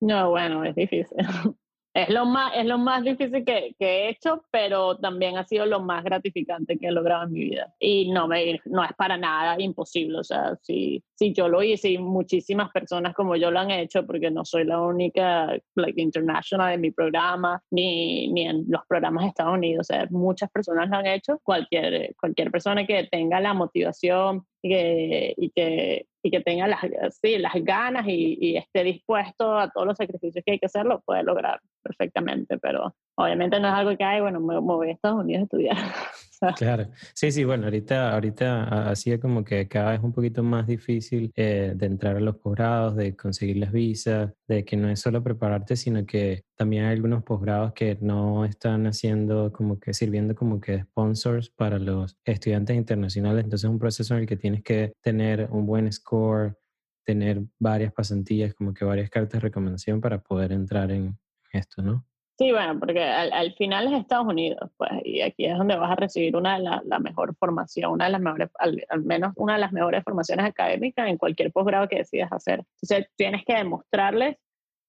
No, 0.02 0.32
bueno, 0.32 0.64
es 0.66 0.76
difícil. 0.76 1.18
es 1.94 2.10
lo 2.10 2.26
más, 2.26 2.54
es 2.56 2.66
lo 2.66 2.78
más 2.78 3.04
difícil 3.04 3.44
que, 3.44 3.76
que, 3.80 3.86
he 3.86 4.10
hecho, 4.10 4.46
pero 4.52 4.98
también 4.98 5.38
ha 5.38 5.44
sido 5.44 5.66
lo 5.66 5.80
más 5.80 6.04
gratificante 6.04 6.78
que 6.78 6.88
he 6.88 6.92
logrado 6.92 7.24
en 7.24 7.32
mi 7.32 7.40
vida. 7.46 7.74
Y 7.80 8.12
no, 8.12 8.28
me, 8.28 8.62
no 8.66 8.84
es 8.84 8.94
para 8.94 9.18
nada 9.18 9.60
imposible. 9.60 10.20
O 10.20 10.24
sea, 10.24 10.56
si, 10.62 11.04
si 11.16 11.34
yo 11.34 11.50
lo 11.50 11.64
hice 11.64 11.90
y 11.90 11.98
muchísimas 11.98 12.70
personas 12.72 13.16
como 13.16 13.36
yo 13.36 13.50
lo 13.50 13.60
han 13.60 13.72
hecho, 13.72 14.06
porque 14.06 14.30
no 14.30 14.46
soy 14.46 14.66
la 14.66 14.80
única 14.82 15.58
like, 15.76 16.00
international 16.00 16.72
de 16.72 16.78
mi 16.78 16.92
programa, 16.92 17.62
ni, 17.72 18.28
ni 18.32 18.48
en 18.48 18.66
los 18.68 18.82
programas 18.88 19.24
de 19.24 19.30
Estados 19.30 19.56
Unidos. 19.56 19.90
O 19.90 19.94
sea, 19.94 20.08
muchas 20.12 20.52
personas 20.52 20.90
lo 20.90 20.98
han 20.98 21.08
hecho. 21.08 21.40
Cualquier, 21.44 22.16
cualquier 22.20 22.52
persona 22.52 22.86
que 22.86 23.08
tenga 23.12 23.40
la 23.40 23.54
motivación 23.56 24.46
y 24.62 24.70
que, 24.70 25.34
y 25.38 25.50
que, 25.52 26.08
y 26.22 26.32
que 26.32 26.42
tenga 26.42 26.68
las, 26.68 26.82
sí, 27.22 27.38
las 27.38 27.54
ganas 27.56 28.08
y, 28.08 28.38
y, 28.40 28.58
esté 28.58 28.84
dispuesto 28.84 29.58
a 29.58 29.70
todos 29.70 29.88
los 29.88 29.98
sacrificios 29.98 30.44
que 30.46 30.52
hay 30.52 30.60
que 30.60 30.66
hacer, 30.66 30.86
lo 30.86 31.00
puede 31.02 31.24
lograr 31.24 31.62
perfectamente, 31.82 32.58
pero 32.58 32.96
obviamente 33.16 33.60
no 33.60 33.68
es 33.68 33.74
algo 33.74 33.98
que 33.98 34.04
hay, 34.04 34.22
bueno, 34.22 34.40
me, 34.40 34.60
voy 34.60 34.90
a 34.90 34.92
Estados 34.94 35.22
Unidos 35.22 35.42
a 35.42 35.44
estudiar. 35.44 35.78
Claro, 36.56 36.88
sí, 37.14 37.34
sí, 37.34 37.44
bueno, 37.44 37.66
ahorita, 37.66 38.14
ahorita 38.14 38.90
así 38.90 39.12
es 39.12 39.20
como 39.20 39.44
que 39.44 39.68
cada 39.68 39.92
vez 39.92 40.00
un 40.02 40.14
poquito 40.14 40.42
más 40.42 40.68
difícil 40.68 41.34
eh, 41.36 41.74
de 41.76 41.86
entrar 41.86 42.16
a 42.16 42.22
los 42.22 42.38
posgrados, 42.38 42.96
de 42.96 43.14
conseguir 43.14 43.58
las 43.58 43.74
visas, 43.74 44.32
de 44.48 44.64
que 44.64 44.78
no 44.78 44.90
es 44.90 45.02
solo 45.02 45.22
prepararte, 45.22 45.76
sino 45.76 46.06
que 46.06 46.46
también 46.56 46.86
hay 46.86 46.96
algunos 46.96 47.24
posgrados 47.24 47.74
que 47.74 47.98
no 48.00 48.46
están 48.46 48.88
haciendo 48.88 49.52
como 49.52 49.82
que 49.82 49.94
sirviendo 49.94 50.34
como 50.34 50.62
que 50.62 50.84
sponsors 50.84 51.50
para 51.50 51.78
los 51.78 52.18
estudiantes 52.24 52.78
internacionales, 52.78 53.44
entonces 53.44 53.66
es 53.66 53.72
un 53.72 53.80
proceso 53.80 54.14
en 54.14 54.22
el 54.22 54.26
que 54.26 54.38
tienes 54.38 54.64
que 54.64 54.94
tener 55.02 55.50
un 55.52 55.66
buen 55.66 55.92
score, 55.92 56.56
tener 57.04 57.42
varias 57.58 57.92
pasantías, 57.92 58.54
como 58.54 58.74
que 58.74 58.86
varias 58.86 59.10
cartas 59.10 59.42
de 59.42 59.48
recomendación 59.48 60.00
para 60.00 60.22
poder 60.22 60.52
entrar 60.52 60.92
en 60.92 61.18
esto, 61.52 61.82
¿no? 61.82 62.06
Sí, 62.40 62.54
bueno, 62.54 62.80
porque 62.80 63.04
al, 63.04 63.54
final 63.56 63.88
es 63.88 64.00
Estados 64.00 64.26
Unidos, 64.28 64.72
pues, 64.78 64.92
y 65.04 65.20
aquí 65.20 65.46
es 65.46 65.58
donde 65.58 65.76
vas 65.76 65.92
a 65.92 65.96
recibir 65.96 66.38
una 66.38 66.58
de 66.58 66.64
la, 66.64 66.82
la 66.86 67.00
mejor 67.00 67.36
formación, 67.36 67.92
una 67.92 68.06
de 68.06 68.12
las 68.12 68.22
mejores, 68.22 68.50
al, 68.58 68.82
menos 69.04 69.34
una 69.36 69.56
de 69.56 69.60
las 69.60 69.74
mejores 69.74 70.06
formaciones 70.06 70.46
académicas 70.46 71.10
en 71.10 71.18
cualquier 71.18 71.52
posgrado 71.52 71.90
que 71.90 71.98
decidas 71.98 72.32
hacer. 72.32 72.64
Entonces, 72.82 73.12
tienes 73.18 73.44
que 73.44 73.56
demostrarles 73.56 74.38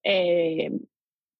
eh, 0.04 0.70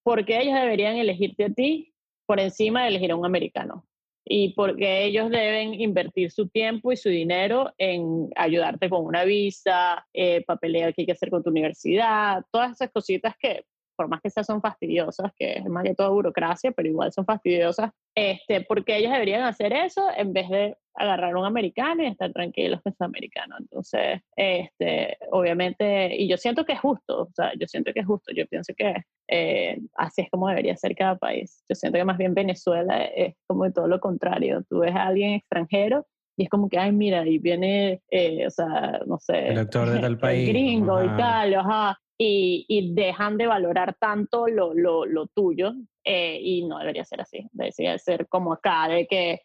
por 0.02 0.24
qué 0.24 0.40
ellos 0.40 0.54
deberían 0.54 0.96
elegirte 0.96 1.44
a 1.44 1.50
ti 1.50 1.94
por 2.26 2.40
encima 2.40 2.82
de 2.82 2.88
elegir 2.88 3.12
a 3.12 3.16
un 3.16 3.24
americano 3.24 3.86
y 4.24 4.52
porque 4.54 5.04
ellos 5.04 5.30
deben 5.30 5.74
invertir 5.80 6.32
su 6.32 6.48
tiempo 6.48 6.90
y 6.90 6.96
su 6.96 7.08
dinero 7.08 7.72
en 7.78 8.30
ayudarte 8.34 8.90
con 8.90 9.04
una 9.04 9.24
visa, 9.24 10.06
eh, 10.12 10.44
papeleo 10.44 10.92
que 10.92 11.02
hay 11.02 11.06
que 11.06 11.12
hacer 11.12 11.30
con 11.30 11.42
tu 11.42 11.50
universidad, 11.50 12.44
todas 12.50 12.72
esas 12.72 12.90
cositas 12.90 13.34
que 13.38 13.64
por 14.00 14.08
más 14.08 14.22
que 14.22 14.28
esas 14.28 14.46
son 14.46 14.62
fastidiosas, 14.62 15.30
que 15.36 15.58
es 15.58 15.66
más 15.66 15.84
que 15.84 15.94
todo 15.94 16.14
burocracia, 16.14 16.72
pero 16.72 16.88
igual 16.88 17.12
son 17.12 17.26
fastidiosas, 17.26 17.90
este, 18.14 18.62
porque 18.62 18.96
ellos 18.96 19.12
deberían 19.12 19.42
hacer 19.42 19.74
eso 19.74 20.08
en 20.16 20.32
vez 20.32 20.48
de 20.48 20.74
agarrar 20.94 21.36
un 21.36 21.44
americano 21.44 22.02
y 22.02 22.06
estar 22.06 22.32
tranquilos 22.32 22.80
con 22.80 22.94
su 22.94 23.04
americano. 23.04 23.56
Entonces, 23.58 24.22
este, 24.34 25.18
obviamente, 25.32 26.16
y 26.16 26.30
yo 26.30 26.38
siento 26.38 26.64
que 26.64 26.72
es 26.72 26.80
justo, 26.80 27.24
o 27.24 27.32
sea, 27.34 27.52
yo 27.58 27.66
siento 27.66 27.92
que 27.92 28.00
es 28.00 28.06
justo, 28.06 28.32
yo 28.32 28.46
pienso 28.46 28.72
que 28.74 29.02
eh, 29.28 29.78
así 29.96 30.22
es 30.22 30.30
como 30.30 30.48
debería 30.48 30.74
ser 30.78 30.94
cada 30.96 31.16
país. 31.16 31.62
Yo 31.68 31.74
siento 31.74 31.98
que 31.98 32.04
más 32.06 32.16
bien 32.16 32.32
Venezuela 32.32 33.04
es 33.04 33.34
como 33.46 33.70
todo 33.70 33.86
lo 33.86 34.00
contrario, 34.00 34.64
tú 34.66 34.78
ves 34.78 34.96
a 34.96 35.08
alguien 35.08 35.34
extranjero 35.34 36.06
y 36.40 36.44
es 36.44 36.48
como 36.48 36.70
que, 36.70 36.78
ay, 36.78 36.90
mira, 36.90 37.26
y 37.26 37.36
viene, 37.36 38.00
eh, 38.10 38.46
o 38.46 38.50
sea, 38.50 38.98
no 39.06 39.18
sé, 39.18 39.48
el 39.48 39.56
doctor 39.56 39.90
de 39.90 40.00
tal 40.00 40.18
país, 40.18 40.48
gringo 40.48 41.04
y 41.04 41.08
tal, 41.08 41.54
ajá, 41.54 42.00
y, 42.16 42.94
dejan 42.94 43.36
de 43.36 43.46
valorar 43.46 43.94
tanto 44.00 44.48
lo, 44.48 44.72
lo, 44.72 45.04
lo 45.04 45.26
tuyo 45.26 45.74
eh, 46.02 46.40
y 46.40 46.64
no 46.64 46.78
debería 46.78 47.04
ser 47.04 47.20
así, 47.20 47.46
debería 47.52 47.98
ser 47.98 48.26
como 48.26 48.54
acá, 48.54 48.88
de 48.88 49.06
que, 49.06 49.42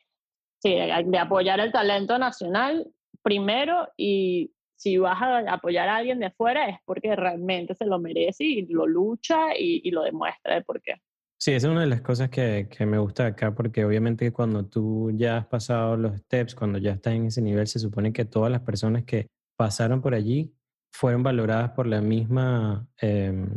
sí, 0.63 0.73
de 0.73 1.17
apoyar 1.17 1.59
el 1.59 1.73
talento 1.73 2.17
nacional 2.17 2.89
primero 3.21 3.89
y 3.97 4.53
si 4.77 4.97
vas 4.97 5.21
a 5.21 5.39
apoyar 5.51 5.89
a 5.89 5.97
alguien 5.97 6.19
de 6.19 6.27
afuera 6.27 6.69
es 6.69 6.77
porque 6.85 7.13
realmente 7.13 7.75
se 7.75 7.85
lo 7.85 7.99
merece 7.99 8.45
y 8.45 8.65
lo 8.67 8.87
lucha 8.87 9.53
y, 9.53 9.81
y 9.83 9.91
lo 9.91 10.03
demuestra 10.03 10.55
de 10.55 10.61
por 10.61 10.81
qué. 10.81 10.93
Sí, 11.37 11.51
es 11.51 11.63
una 11.65 11.81
de 11.81 11.87
las 11.87 12.01
cosas 12.01 12.29
que, 12.29 12.67
que, 12.69 12.85
me 12.85 12.97
gusta 12.97 13.27
acá, 13.27 13.53
porque 13.53 13.83
obviamente 13.85 14.31
cuando 14.31 14.65
tú 14.65 15.11
ya 15.15 15.37
has 15.37 15.45
pasado 15.47 15.97
los 15.97 16.17
steps, 16.17 16.55
cuando 16.55 16.79
ya 16.79 16.93
estás 16.93 17.13
en 17.13 17.25
ese 17.25 17.41
nivel, 17.41 17.67
se 17.67 17.79
supone 17.79 18.13
que 18.13 18.25
todas 18.25 18.51
las 18.51 18.61
personas 18.61 19.03
que 19.03 19.27
pasaron 19.57 20.01
por 20.01 20.13
allí 20.13 20.53
fueron 20.93 21.23
valoradas 21.23 21.71
por 21.71 21.87
la 21.87 22.01
misma, 22.01 22.87
eh, 23.01 23.47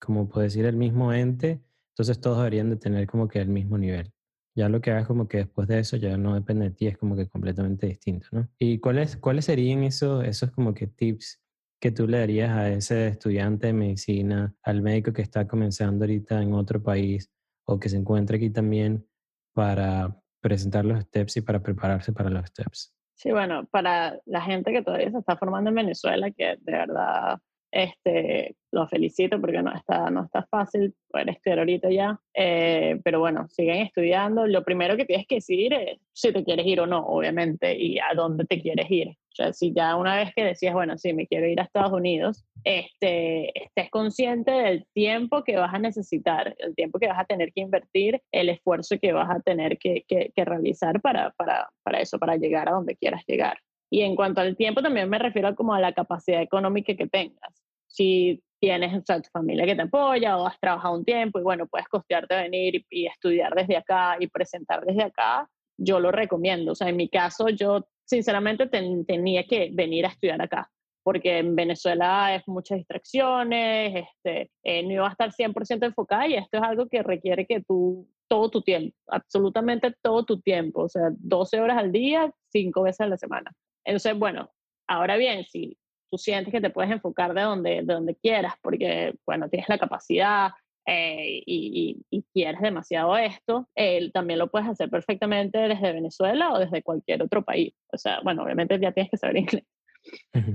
como 0.00 0.28
puedo 0.28 0.42
decir, 0.42 0.64
el 0.64 0.76
mismo 0.76 1.12
ente, 1.12 1.60
entonces 1.92 2.20
todos 2.20 2.38
deberían 2.38 2.70
de 2.70 2.76
tener 2.76 3.06
como 3.06 3.28
que 3.28 3.40
el 3.40 3.48
mismo 3.48 3.78
nivel. 3.78 4.12
Ya 4.56 4.68
lo 4.68 4.80
que 4.80 4.90
hagas 4.90 5.06
como 5.06 5.28
que 5.28 5.38
después 5.38 5.68
de 5.68 5.78
eso 5.78 5.96
ya 5.96 6.16
no 6.16 6.34
depende 6.34 6.66
de 6.66 6.70
ti, 6.72 6.86
es 6.88 6.98
como 6.98 7.14
que 7.14 7.28
completamente 7.28 7.86
distinto, 7.86 8.26
¿no? 8.32 8.48
¿Y 8.58 8.80
cuáles, 8.80 9.16
cuáles 9.16 9.44
serían 9.44 9.84
esos, 9.84 10.24
esos 10.24 10.50
como 10.50 10.74
que 10.74 10.88
tips 10.88 11.40
que 11.80 11.90
tú 11.90 12.08
le 12.08 12.18
darías 12.18 12.50
a 12.50 12.68
ese 12.70 13.08
estudiante 13.08 13.68
de 13.68 13.72
medicina, 13.72 14.54
al 14.62 14.82
médico 14.82 15.12
que 15.12 15.22
está 15.22 15.46
comenzando 15.46 16.04
ahorita 16.04 16.42
en 16.42 16.52
otro 16.52 16.82
país 16.82 17.30
o 17.64 17.78
que 17.78 17.88
se 17.88 17.96
encuentra 17.96 18.36
aquí 18.36 18.50
también 18.50 19.06
para 19.54 20.16
presentar 20.40 20.84
los 20.84 21.02
steps 21.04 21.36
y 21.36 21.40
para 21.42 21.62
prepararse 21.62 22.12
para 22.12 22.30
los 22.30 22.46
steps? 22.46 22.94
Sí, 23.14 23.32
bueno, 23.32 23.66
para 23.66 24.20
la 24.26 24.40
gente 24.42 24.72
que 24.72 24.82
todavía 24.82 25.10
se 25.10 25.18
está 25.18 25.36
formando 25.36 25.70
en 25.70 25.76
Venezuela, 25.76 26.30
que 26.30 26.56
de 26.60 26.72
verdad 26.72 27.38
este, 27.70 28.56
lo 28.70 28.86
felicito 28.88 29.40
porque 29.40 29.62
no 29.62 29.72
está, 29.72 30.10
no 30.10 30.24
está 30.24 30.46
fácil 30.50 30.94
poder 31.10 31.30
estudiar 31.30 31.58
ahorita 31.60 31.90
ya, 31.90 32.20
eh, 32.34 33.00
pero 33.04 33.20
bueno, 33.20 33.46
siguen 33.48 33.82
estudiando. 33.82 34.46
Lo 34.46 34.64
primero 34.64 34.96
que 34.96 35.04
tienes 35.04 35.26
que 35.26 35.36
decidir 35.36 35.72
es 35.74 35.98
si 36.12 36.32
te 36.32 36.44
quieres 36.44 36.66
ir 36.66 36.80
o 36.80 36.86
no, 36.86 37.06
obviamente, 37.06 37.76
y 37.76 37.98
a 37.98 38.14
dónde 38.14 38.44
te 38.44 38.60
quieres 38.60 38.90
ir. 38.90 39.08
O 39.08 39.34
sea, 39.34 39.52
si 39.52 39.72
ya 39.72 39.96
una 39.96 40.16
vez 40.16 40.32
que 40.34 40.44
decías, 40.44 40.74
bueno, 40.74 40.98
sí, 40.98 41.12
me 41.12 41.26
quiero 41.26 41.46
ir 41.46 41.60
a 41.60 41.64
Estados 41.64 41.92
Unidos, 41.92 42.44
este, 42.64 43.56
estés 43.64 43.90
consciente 43.90 44.50
del 44.50 44.86
tiempo 44.92 45.44
que 45.44 45.56
vas 45.56 45.72
a 45.72 45.78
necesitar, 45.78 46.54
el 46.58 46.74
tiempo 46.74 46.98
que 46.98 47.08
vas 47.08 47.20
a 47.20 47.24
tener 47.24 47.52
que 47.52 47.60
invertir, 47.60 48.20
el 48.32 48.48
esfuerzo 48.48 48.96
que 49.00 49.12
vas 49.12 49.30
a 49.30 49.40
tener 49.40 49.78
que, 49.78 50.04
que 50.08 50.44
realizar 50.44 51.00
para, 51.00 51.30
para, 51.36 51.68
para 51.84 52.00
eso, 52.00 52.18
para 52.18 52.36
llegar 52.36 52.68
a 52.68 52.72
donde 52.72 52.96
quieras 52.96 53.22
llegar. 53.26 53.58
Y 53.90 54.02
en 54.02 54.16
cuanto 54.16 54.40
al 54.40 54.56
tiempo, 54.56 54.82
también 54.82 55.08
me 55.08 55.18
refiero 55.18 55.54
como 55.54 55.74
a 55.74 55.80
la 55.80 55.92
capacidad 55.92 56.42
económica 56.42 56.94
que 56.94 57.06
tengas. 57.06 57.64
Si 57.86 58.42
tienes 58.60 58.94
o 58.94 59.02
sea, 59.06 59.20
tu 59.20 59.30
familia 59.30 59.64
que 59.64 59.74
te 59.74 59.82
apoya 59.82 60.36
o 60.36 60.46
has 60.46 60.58
trabajado 60.60 60.96
un 60.96 61.04
tiempo 61.04 61.38
y 61.38 61.42
bueno, 61.42 61.66
puedes 61.66 61.88
costearte 61.88 62.34
venir 62.36 62.84
y, 62.90 63.06
estudiar 63.06 63.54
desde 63.54 63.76
acá 63.76 64.16
y 64.18 64.26
presentar 64.26 64.84
desde 64.84 65.04
acá, 65.04 65.48
yo 65.78 66.00
lo 66.00 66.10
recomiendo. 66.10 66.72
O 66.72 66.74
sea, 66.74 66.88
en 66.88 66.96
mi 66.96 67.08
caso, 67.08 67.48
yo 67.48 67.86
sinceramente 68.04 68.66
tenía 68.66 69.44
que 69.44 69.70
venir 69.72 70.06
a 70.06 70.08
estudiar 70.08 70.42
acá 70.42 70.70
porque 71.08 71.38
en 71.38 71.56
Venezuela 71.56 72.34
es 72.34 72.46
muchas 72.46 72.76
distracciones, 72.76 74.06
este, 74.06 74.50
eh, 74.62 74.82
no 74.82 74.92
iba 74.92 75.08
a 75.08 75.12
estar 75.12 75.32
100% 75.32 75.86
enfocada 75.86 76.28
y 76.28 76.34
esto 76.34 76.58
es 76.58 76.62
algo 76.62 76.86
que 76.86 77.02
requiere 77.02 77.46
que 77.46 77.62
tú 77.62 78.06
todo 78.28 78.50
tu 78.50 78.60
tiempo, 78.60 78.94
absolutamente 79.06 79.94
todo 80.02 80.26
tu 80.26 80.38
tiempo, 80.42 80.82
o 80.82 80.88
sea, 80.90 81.10
12 81.18 81.62
horas 81.62 81.78
al 81.78 81.92
día, 81.92 82.30
5 82.52 82.82
veces 82.82 83.00
a 83.00 83.06
la 83.06 83.16
semana. 83.16 83.50
Entonces, 83.88 84.18
bueno, 84.18 84.50
ahora 84.86 85.16
bien, 85.16 85.44
si 85.44 85.78
tú 86.10 86.18
sientes 86.18 86.52
que 86.52 86.60
te 86.60 86.68
puedes 86.68 86.90
enfocar 86.90 87.32
de 87.32 87.40
donde, 87.40 87.70
de 87.82 87.94
donde 87.94 88.16
quieras, 88.16 88.52
porque, 88.60 89.14
bueno, 89.24 89.48
tienes 89.48 89.66
la 89.70 89.78
capacidad, 89.78 90.50
eh, 90.86 91.42
y, 91.46 92.04
quieres 92.34 92.60
demasiado 92.60 93.16
esto, 93.16 93.66
eh, 93.74 94.10
también 94.12 94.38
lo 94.38 94.50
puedes 94.50 94.68
hacer 94.68 94.90
perfectamente 94.90 95.58
desde 95.58 95.92
Venezuela 95.92 96.52
o 96.52 96.58
desde 96.58 96.82
cualquier 96.82 97.22
otro 97.22 97.42
país. 97.42 97.74
O 97.90 97.96
sea, 97.96 98.20
bueno, 98.22 98.42
obviamente 98.42 98.78
ya 98.78 98.92
tienes 98.92 99.10
que 99.10 99.16
saber 99.16 99.36
inglés, 99.38 99.64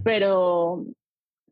pero 0.03 0.85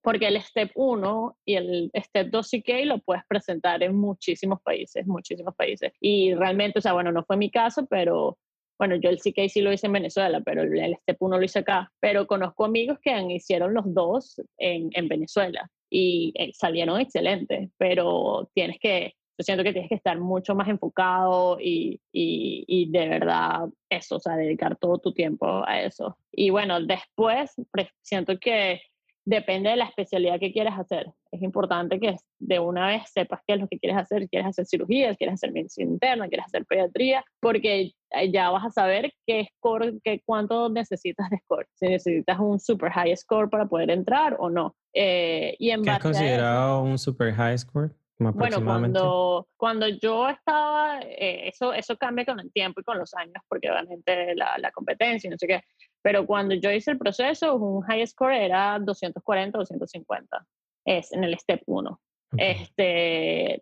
porque 0.04 0.28
el 0.28 0.40
Step 0.42 0.72
1 0.76 1.38
y 1.46 1.56
el 1.56 1.92
Step 1.96 2.30
2 2.30 2.50
CK 2.50 2.86
lo 2.86 3.00
puedes 3.00 3.24
presentar 3.28 3.82
en 3.82 3.96
muchísimos 3.96 4.62
países, 4.62 5.08
muchísimos 5.08 5.56
países. 5.56 5.94
Y 6.00 6.36
realmente, 6.36 6.78
o 6.78 6.82
sea, 6.82 6.94
bueno, 6.94 7.12
no 7.12 7.24
fue 7.24 7.38
mi 7.38 7.50
caso, 7.50 7.88
pero 7.88 8.38
bueno, 8.82 8.96
yo 8.96 9.12
el 9.12 9.20
CK 9.20 9.48
sí 9.48 9.62
lo 9.62 9.72
hice 9.72 9.86
en 9.86 9.94
Venezuela, 9.94 10.42
pero 10.44 10.64
el 10.64 10.96
Step 11.04 11.18
1 11.20 11.38
lo 11.38 11.46
hice 11.46 11.60
acá. 11.60 11.92
Pero 12.00 12.26
conozco 12.26 12.66
amigos 12.66 12.98
que 13.00 13.12
han, 13.12 13.30
hicieron 13.30 13.76
los 13.76 13.84
dos 13.94 14.42
en, 14.58 14.90
en 14.94 15.08
Venezuela 15.08 15.70
y 15.88 16.34
eh, 16.36 16.50
salieron 16.56 17.00
excelentes, 17.00 17.70
pero 17.78 18.50
tienes 18.56 18.80
que, 18.80 19.14
yo 19.38 19.44
siento 19.44 19.64
que 19.64 19.74
tienes 19.74 19.88
que 19.88 19.94
estar 19.94 20.20
mucho 20.20 20.56
más 20.56 20.68
enfocado 20.68 21.60
y, 21.62 22.02
y, 22.12 22.66
y, 22.66 22.90
de 22.90 23.08
verdad 23.08 23.70
eso, 23.88 24.16
o 24.16 24.20
sea, 24.20 24.36
dedicar 24.36 24.76
todo 24.78 24.98
tu 24.98 25.14
tiempo 25.14 25.64
a 25.68 25.84
eso. 25.84 26.18
Y 26.32 26.50
bueno, 26.50 26.82
después 26.82 27.54
siento 28.02 28.40
que 28.40 28.82
depende 29.26 29.70
de 29.70 29.76
la 29.76 29.86
especialidad 29.86 30.40
que 30.40 30.52
quieras 30.52 30.80
hacer. 30.80 31.12
Es 31.32 31.42
importante 31.42 32.00
que 32.00 32.16
de 32.40 32.60
una 32.60 32.88
vez 32.88 33.04
sepas 33.12 33.42
qué 33.48 33.54
es 33.54 33.62
lo 33.62 33.68
que 33.68 33.80
quieres 33.80 34.00
hacer. 34.00 34.28
Quieres 34.30 34.50
hacer 34.50 34.66
cirugías, 34.66 35.18
quieres 35.18 35.36
hacer 35.36 35.52
medicina 35.52 35.92
interna, 35.92 36.28
quieres 36.28 36.48
hacer 36.48 36.66
pediatría, 36.66 37.24
porque 37.40 37.92
ya 38.32 38.50
vas 38.50 38.66
a 38.66 38.72
saber 38.72 39.14
qué 39.26 39.48
score, 39.58 40.00
qué, 40.04 40.22
cuánto 40.26 40.70
necesitas 40.70 41.30
de 41.30 41.38
score. 41.40 41.68
Si 41.76 41.88
necesitas 41.88 42.40
un 42.40 42.60
super 42.60 42.92
high 42.92 43.16
score 43.16 43.50
para 43.50 43.66
poder 43.68 43.92
entrar 43.92 44.36
o 44.40 44.50
no. 44.50 44.76
Eh, 44.94 45.56
y 45.60 45.70
en 45.70 45.84
¿Qué 45.84 45.92
has 45.92 46.00
considerado 46.00 46.82
un 46.82 46.98
super 46.98 47.34
high 47.34 47.58
score? 47.58 47.92
Bueno, 48.18 48.64
cuando, 48.64 49.48
cuando 49.58 49.88
yo 49.88 50.30
estaba, 50.30 51.00
eh, 51.02 51.48
eso, 51.48 51.74
eso 51.74 51.98
cambia 51.98 52.24
con 52.24 52.40
el 52.40 52.52
tiempo 52.52 52.80
y 52.80 52.84
con 52.84 53.00
los 53.00 53.16
años, 53.16 53.44
porque 53.48 53.72
obviamente 53.72 54.36
la, 54.36 54.60
la 54.60 54.72
competencia 54.72 55.28
y 55.28 55.32
no 55.32 55.38
sé 55.40 55.48
qué, 55.48 55.64
pero 56.02 56.26
cuando 56.26 56.56
yo 56.56 56.72
hice 56.72 56.92
el 56.92 56.98
proceso, 56.98 57.56
un 57.56 57.82
high 57.84 58.06
score 58.08 58.34
era 58.34 58.78
240, 58.80 59.58
250, 59.58 60.46
es 60.86 61.12
en 61.14 61.24
el 61.24 61.38
step 61.38 61.62
1. 61.66 62.02
Este, 62.38 63.62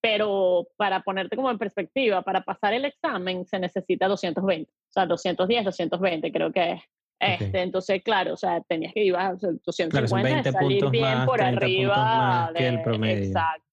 pero 0.00 0.68
para 0.76 1.00
ponerte 1.00 1.36
como 1.36 1.50
en 1.50 1.58
perspectiva, 1.58 2.22
para 2.22 2.42
pasar 2.42 2.74
el 2.74 2.84
examen 2.84 3.46
se 3.46 3.58
necesita 3.58 4.08
220, 4.08 4.70
o 4.70 4.92
sea, 4.92 5.06
210, 5.06 5.64
220 5.64 6.32
creo 6.32 6.52
que 6.52 6.72
es. 6.72 6.82
Este, 7.22 7.60
Entonces, 7.60 8.02
claro, 8.02 8.32
o 8.32 8.36
sea, 8.36 8.62
tenías 8.62 8.94
que 8.94 9.04
ir 9.04 9.14
a 9.14 9.34
250 9.34 10.52
salir 10.52 10.88
bien 10.88 11.26
por 11.26 11.42
arriba 11.42 12.50
del 12.54 12.76
el 12.76 12.82
promedio. 12.82 13.26
Exacto 13.26 13.69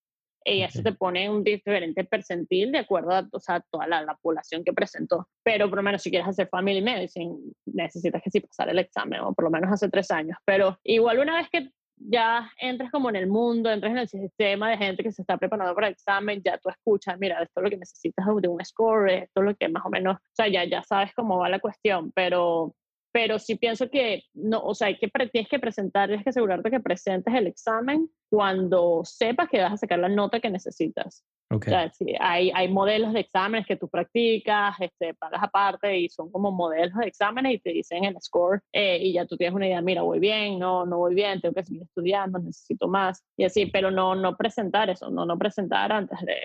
y 0.47 0.63
eso 0.63 0.81
te 0.81 0.93
pone 0.93 1.29
un 1.29 1.43
diferente 1.43 2.03
percentil 2.03 2.71
de 2.71 2.79
acuerdo 2.79 3.11
a 3.11 3.27
o 3.31 3.39
sea, 3.39 3.59
toda 3.69 3.87
la, 3.87 4.03
la, 4.03 4.15
población 4.15 4.63
que 4.63 4.73
presentó. 4.73 5.27
Pero 5.43 5.69
por 5.69 5.77
lo 5.77 5.83
menos 5.83 6.01
si 6.01 6.09
quieres 6.09 6.27
hacer 6.27 6.47
Family 6.49 6.81
Medicine, 6.81 7.35
necesitas 7.65 8.21
que 8.21 8.31
sí 8.31 8.39
pasar 8.39 8.69
el 8.69 8.79
examen, 8.79 9.21
o 9.21 9.33
por 9.33 9.45
lo 9.45 9.51
menos 9.51 9.71
hace 9.71 9.89
tres 9.89 10.09
años. 10.11 10.37
Pero 10.45 10.79
igual 10.83 11.19
una 11.19 11.35
vez 11.35 11.49
que 11.51 11.69
ya 11.97 12.51
entres 12.59 12.91
como 12.91 13.09
en 13.09 13.15
el 13.15 13.27
mundo, 13.27 13.71
entres 13.71 13.91
en 13.91 13.97
el 13.97 14.07
sistema 14.07 14.69
de 14.69 14.77
gente 14.77 15.03
que 15.03 15.11
se 15.11 15.21
está 15.21 15.37
preparando 15.37 15.73
para 15.73 15.87
el 15.87 15.93
examen, 15.93 16.41
ya 16.43 16.57
tú 16.57 16.69
escuchas, 16.69 17.17
mira, 17.19 17.41
esto 17.41 17.59
es 17.59 17.63
lo 17.63 17.69
que 17.69 17.77
necesitas 17.77 18.25
de 18.39 18.47
un 18.47 18.63
score, 18.63 19.09
esto 19.09 19.41
es 19.41 19.45
lo 19.45 19.55
que 19.55 19.67
más 19.69 19.85
o 19.85 19.89
menos, 19.89 20.17
o 20.17 20.33
sea, 20.33 20.47
ya, 20.47 20.63
ya 20.65 20.83
sabes 20.83 21.11
cómo 21.15 21.39
va 21.39 21.49
la 21.49 21.59
cuestión, 21.59 22.11
pero 22.13 22.75
pero 23.17 23.39
sí 23.39 23.55
pienso 23.55 23.89
que, 23.89 24.25
no, 24.35 24.59
o 24.59 24.75
sea, 24.75 24.89
hay 24.89 24.99
que, 24.99 25.09
tienes 25.31 25.49
que 25.49 25.57
presentar, 25.57 26.07
tienes 26.07 26.23
que 26.23 26.29
asegurarte 26.29 26.69
que 26.69 26.79
presentes 26.79 27.33
el 27.33 27.47
examen 27.47 28.07
cuando 28.29 29.01
sepas 29.05 29.49
que 29.49 29.59
vas 29.59 29.73
a 29.73 29.77
sacar 29.77 29.97
la 29.97 30.07
nota 30.07 30.39
que 30.39 30.51
necesitas. 30.51 31.25
Okay. 31.49 31.73
O 31.73 31.75
sea, 31.75 31.91
sí, 31.91 32.13
hay, 32.19 32.51
hay 32.53 32.71
modelos 32.71 33.13
de 33.13 33.21
exámenes 33.21 33.65
que 33.65 33.75
tú 33.75 33.89
practicas, 33.89 34.75
este, 34.79 35.15
pagas 35.15 35.41
aparte 35.41 35.97
y 35.97 36.09
son 36.09 36.31
como 36.31 36.51
modelos 36.51 36.95
de 36.95 37.07
exámenes 37.07 37.55
y 37.55 37.59
te 37.59 37.71
dicen 37.71 38.03
el 38.03 38.21
score 38.21 38.61
eh, 38.71 38.99
y 39.01 39.13
ya 39.13 39.25
tú 39.25 39.35
tienes 39.35 39.55
una 39.55 39.65
idea, 39.65 39.81
mira, 39.81 40.03
voy 40.03 40.19
bien, 40.19 40.59
no, 40.59 40.85
no 40.85 40.99
voy 40.99 41.15
bien, 41.15 41.41
tengo 41.41 41.55
que 41.55 41.63
seguir 41.63 41.81
estudiando, 41.81 42.37
necesito 42.37 42.87
más 42.87 43.25
y 43.35 43.45
así, 43.45 43.65
pero 43.65 43.89
no, 43.89 44.13
no 44.13 44.37
presentar 44.37 44.91
eso, 44.91 45.09
no, 45.09 45.25
no 45.25 45.39
presentar 45.39 45.91
antes 45.91 46.19
de, 46.19 46.35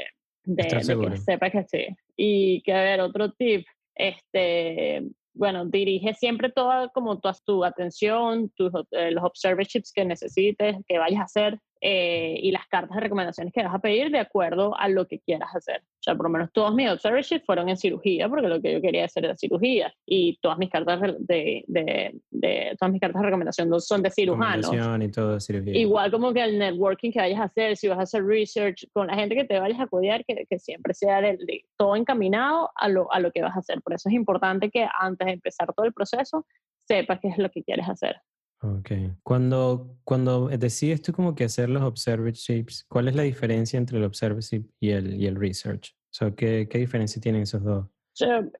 de, 0.44 0.62
de 0.62 1.10
que 1.10 1.16
sepas 1.18 1.52
que 1.52 1.64
sí. 1.64 1.86
Y 2.16 2.62
que 2.62 2.72
a 2.72 2.82
ver, 2.82 3.02
otro 3.02 3.30
tip, 3.32 3.66
este, 3.94 5.02
bueno, 5.34 5.64
dirige 5.64 6.14
siempre 6.14 6.50
toda 6.50 6.88
como 6.88 7.18
toda 7.18 7.34
tu 7.44 7.64
atención, 7.64 8.50
tus, 8.50 8.72
eh, 8.90 9.10
los 9.10 9.24
observerships 9.24 9.92
que 9.92 10.04
necesites, 10.04 10.76
que 10.86 10.98
vayas 10.98 11.20
a 11.20 11.24
hacer 11.24 11.58
eh, 11.80 12.38
y 12.40 12.50
las 12.52 12.66
cartas 12.68 12.96
de 12.96 13.02
recomendaciones 13.02 13.52
que 13.52 13.62
vas 13.62 13.74
a 13.74 13.80
pedir 13.80 14.10
de 14.10 14.20
acuerdo 14.20 14.76
a 14.76 14.88
lo 14.88 15.06
que 15.06 15.20
quieras 15.20 15.50
hacer. 15.54 15.82
O 16.02 16.04
sea, 16.04 16.16
por 16.16 16.26
lo 16.26 16.30
menos 16.30 16.50
todos 16.52 16.74
mis 16.74 16.90
observerships 16.90 17.46
fueron 17.46 17.68
en 17.68 17.76
cirugía, 17.76 18.28
porque 18.28 18.48
lo 18.48 18.60
que 18.60 18.72
yo 18.72 18.80
quería 18.80 19.04
hacer 19.04 19.24
era 19.24 19.36
cirugía, 19.36 19.94
y 20.04 20.36
todas 20.42 20.58
mis 20.58 20.68
cartas 20.68 21.00
de, 21.00 21.62
de, 21.68 22.20
de 22.28 22.76
todas 22.76 22.90
mis 22.90 23.00
cartas 23.00 23.20
de 23.20 23.26
recomendación 23.26 23.80
son 23.80 24.02
de 24.02 24.10
cirujanos. 24.10 24.68
Y 24.72 25.10
todo 25.12 25.38
cirugía. 25.38 25.78
Igual 25.78 26.10
como 26.10 26.32
que 26.32 26.42
el 26.42 26.58
networking 26.58 27.12
que 27.12 27.20
vayas 27.20 27.38
a 27.38 27.44
hacer, 27.44 27.76
si 27.76 27.86
vas 27.86 28.00
a 28.00 28.02
hacer 28.02 28.24
research 28.24 28.84
con 28.92 29.06
la 29.06 29.14
gente 29.14 29.36
que 29.36 29.44
te 29.44 29.60
vayas 29.60 29.78
a 29.78 29.86
cuidar, 29.86 30.24
que, 30.24 30.44
que 30.50 30.58
siempre 30.58 30.92
sea 30.92 31.20
de, 31.20 31.38
todo 31.76 31.94
encaminado 31.94 32.70
a 32.74 32.88
lo, 32.88 33.12
a 33.12 33.20
lo 33.20 33.30
que 33.30 33.42
vas 33.42 33.54
a 33.54 33.60
hacer. 33.60 33.80
Por 33.80 33.94
eso 33.94 34.08
es 34.08 34.14
importante 34.16 34.70
que 34.70 34.84
antes 34.98 35.24
de 35.24 35.34
empezar 35.34 35.72
todo 35.72 35.86
el 35.86 35.92
proceso, 35.92 36.44
sepas 36.88 37.20
qué 37.20 37.28
es 37.28 37.38
lo 37.38 37.48
que 37.48 37.62
quieres 37.62 37.88
hacer. 37.88 38.16
Ok. 38.62 38.90
Cuando, 39.24 39.98
cuando 40.04 40.48
decides 40.48 41.02
tú 41.02 41.12
como 41.12 41.34
que 41.34 41.44
hacer 41.44 41.68
los 41.68 41.82
observerships, 41.82 42.84
¿cuál 42.88 43.08
es 43.08 43.16
la 43.16 43.24
diferencia 43.24 43.76
entre 43.76 43.98
el 43.98 44.04
observership 44.04 44.64
y 44.78 44.90
el, 44.90 45.20
y 45.20 45.26
el 45.26 45.36
research? 45.36 45.96
¿qué, 46.36 46.68
¿qué, 46.70 46.78
diferencia 46.78 47.20
tienen 47.20 47.42
esos 47.42 47.64
dos? 47.64 47.86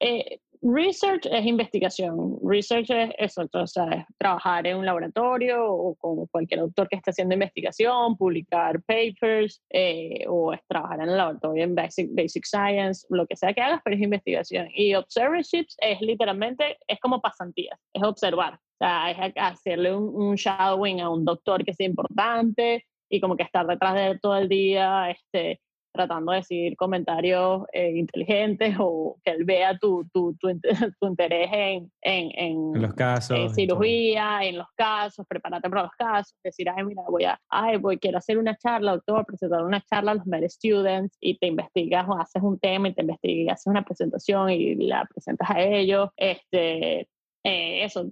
Eh, 0.01 0.41
research 0.63 1.27
es 1.27 1.45
investigación. 1.45 2.39
Research 2.43 2.91
es 2.91 3.11
eso, 3.19 3.49
o 3.53 3.67
sea, 3.67 4.07
trabajar 4.19 4.67
en 4.67 4.79
un 4.79 4.87
laboratorio 4.87 5.65
o 5.67 5.95
con 5.97 6.27
cualquier 6.29 6.61
autor 6.61 6.89
que 6.89 6.97
esté 6.97 7.11
haciendo 7.11 7.35
investigación, 7.35 8.17
publicar 8.17 8.81
papers 8.83 9.63
eh, 9.71 10.25
o 10.29 10.53
es 10.53 10.61
trabajar 10.69 11.01
en 11.01 11.09
el 11.11 11.17
laboratorio 11.17 11.65
en 11.65 11.75
basic, 11.75 12.09
basic 12.13 12.45
science, 12.45 13.07
lo 13.11 13.27
que 13.27 13.37
sea 13.37 13.53
que 13.53 13.61
hagas, 13.61 13.81
pero 13.85 13.97
es 13.97 14.03
investigación. 14.03 14.69
Y 14.75 14.95
observerships 14.95 15.77
es 15.79 16.01
literalmente, 16.01 16.79
es 16.87 16.99
como 17.01 17.21
pasantías, 17.21 17.79
es 17.93 18.03
observar 18.03 18.59
sea, 18.83 19.11
es 19.11 19.33
hacerle 19.37 19.95
un, 19.95 20.35
shadowing 20.35 21.01
a 21.01 21.09
un 21.09 21.25
doctor 21.25 21.65
que 21.65 21.73
sea 21.73 21.87
importante 21.87 22.85
y 23.09 23.21
como 23.21 23.37
que 23.37 23.45
estar 23.45 23.67
detrás 23.67 23.95
de 23.95 24.07
él 24.09 24.21
todo 24.21 24.37
el 24.37 24.49
día, 24.49 25.11
este, 25.11 25.61
tratando 25.93 26.33
de 26.33 26.39
decir 26.39 26.77
comentarios 26.77 27.63
eh, 27.73 27.93
inteligentes 27.97 28.77
o 28.79 29.17
que 29.25 29.33
él 29.33 29.45
vea 29.45 29.77
tu, 29.79 30.09
tu, 30.13 30.35
tu, 30.35 30.49
tu 31.01 31.07
interés 31.07 31.51
en, 31.53 31.93
en, 32.03 32.31
en, 32.35 32.83
los 32.83 32.95
casos. 32.95 33.39
En 33.39 33.55
cirugía, 33.55 34.41
en 34.43 34.59
los 34.59 34.69
casos, 34.75 35.27
prepárate 35.29 35.69
para 35.69 35.83
los 35.83 35.93
casos, 35.93 36.35
decir, 36.43 36.69
ay, 36.69 36.85
mira, 36.85 37.03
voy 37.09 37.25
a, 37.25 37.39
ay, 37.49 37.77
voy, 37.77 37.99
quiero 37.99 38.19
hacer 38.19 38.39
una 38.39 38.57
charla, 38.57 38.93
doctor, 38.93 39.27
presentar 39.27 39.65
una 39.65 39.81
charla 39.83 40.13
a 40.13 40.15
los 40.15 40.27
med 40.27 40.49
students 40.49 41.17
y 41.21 41.39
te 41.39 41.47
investigas 41.47 42.09
o 42.09 42.19
haces 42.19 42.43
un 42.43 42.59
tema 42.59 42.89
y 42.89 42.95
te 42.95 43.03
investigas 43.03 43.47
y 43.47 43.49
haces 43.49 43.67
una 43.67 43.85
presentación 43.85 44.51
y 44.51 44.75
la 44.75 45.05
presentas 45.05 45.51
a 45.51 45.61
ellos, 45.61 46.11
este, 46.17 47.09
eh, 47.45 47.85
eso, 47.85 48.09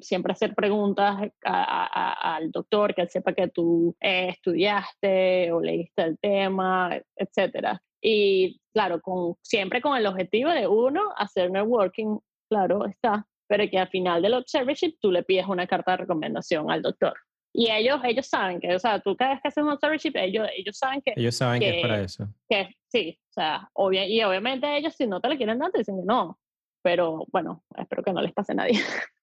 siempre 0.00 0.32
hacer 0.32 0.54
preguntas 0.54 1.30
al 1.42 2.50
doctor, 2.50 2.94
que 2.94 3.02
él 3.02 3.10
sepa 3.10 3.34
que 3.34 3.48
tú 3.48 3.94
eh, 4.00 4.28
estudiaste 4.30 5.52
o 5.52 5.60
leíste 5.60 6.02
el 6.02 6.18
tema, 6.18 6.98
etc. 7.16 7.78
Y 8.00 8.58
claro, 8.72 9.00
con, 9.02 9.34
siempre 9.42 9.82
con 9.82 9.96
el 9.96 10.06
objetivo 10.06 10.50
de 10.50 10.66
uno, 10.66 11.02
hacer 11.16 11.50
networking, 11.50 12.18
claro 12.48 12.86
está, 12.86 13.26
pero 13.46 13.68
que 13.68 13.78
al 13.78 13.88
final 13.88 14.22
del 14.22 14.34
observership 14.34 14.96
tú 15.00 15.12
le 15.12 15.22
pides 15.22 15.46
una 15.46 15.66
carta 15.66 15.92
de 15.92 15.98
recomendación 15.98 16.70
al 16.70 16.80
doctor. 16.80 17.14
Y 17.54 17.70
ellos, 17.70 18.00
ellos 18.04 18.26
saben 18.26 18.58
que, 18.58 18.74
o 18.74 18.78
sea, 18.78 18.98
tú 19.00 19.14
cada 19.14 19.32
vez 19.32 19.42
que 19.42 19.48
haces 19.48 19.62
un 19.62 19.68
observership, 19.68 20.12
ellos, 20.14 20.48
ellos 20.56 20.78
saben 20.78 21.02
que... 21.04 21.12
Ellos 21.14 21.36
saben 21.36 21.60
que, 21.60 21.76
es 21.76 21.82
para 21.82 22.00
eso. 22.00 22.26
Que 22.48 22.70
sí, 22.88 23.18
o 23.28 23.32
sea, 23.34 23.68
obvio, 23.74 24.02
y 24.04 24.22
obviamente 24.22 24.74
ellos 24.78 24.94
si 24.94 25.06
no 25.06 25.20
te 25.20 25.28
lo 25.28 25.36
quieren 25.36 25.58
dar, 25.58 25.70
te 25.70 25.80
dicen 25.80 25.98
que 25.98 26.06
no 26.06 26.38
pero 26.82 27.24
bueno, 27.32 27.62
espero 27.76 28.02
que 28.02 28.12
no 28.12 28.22
les 28.22 28.32
pase 28.32 28.52
a 28.52 28.56
nadie. 28.56 28.80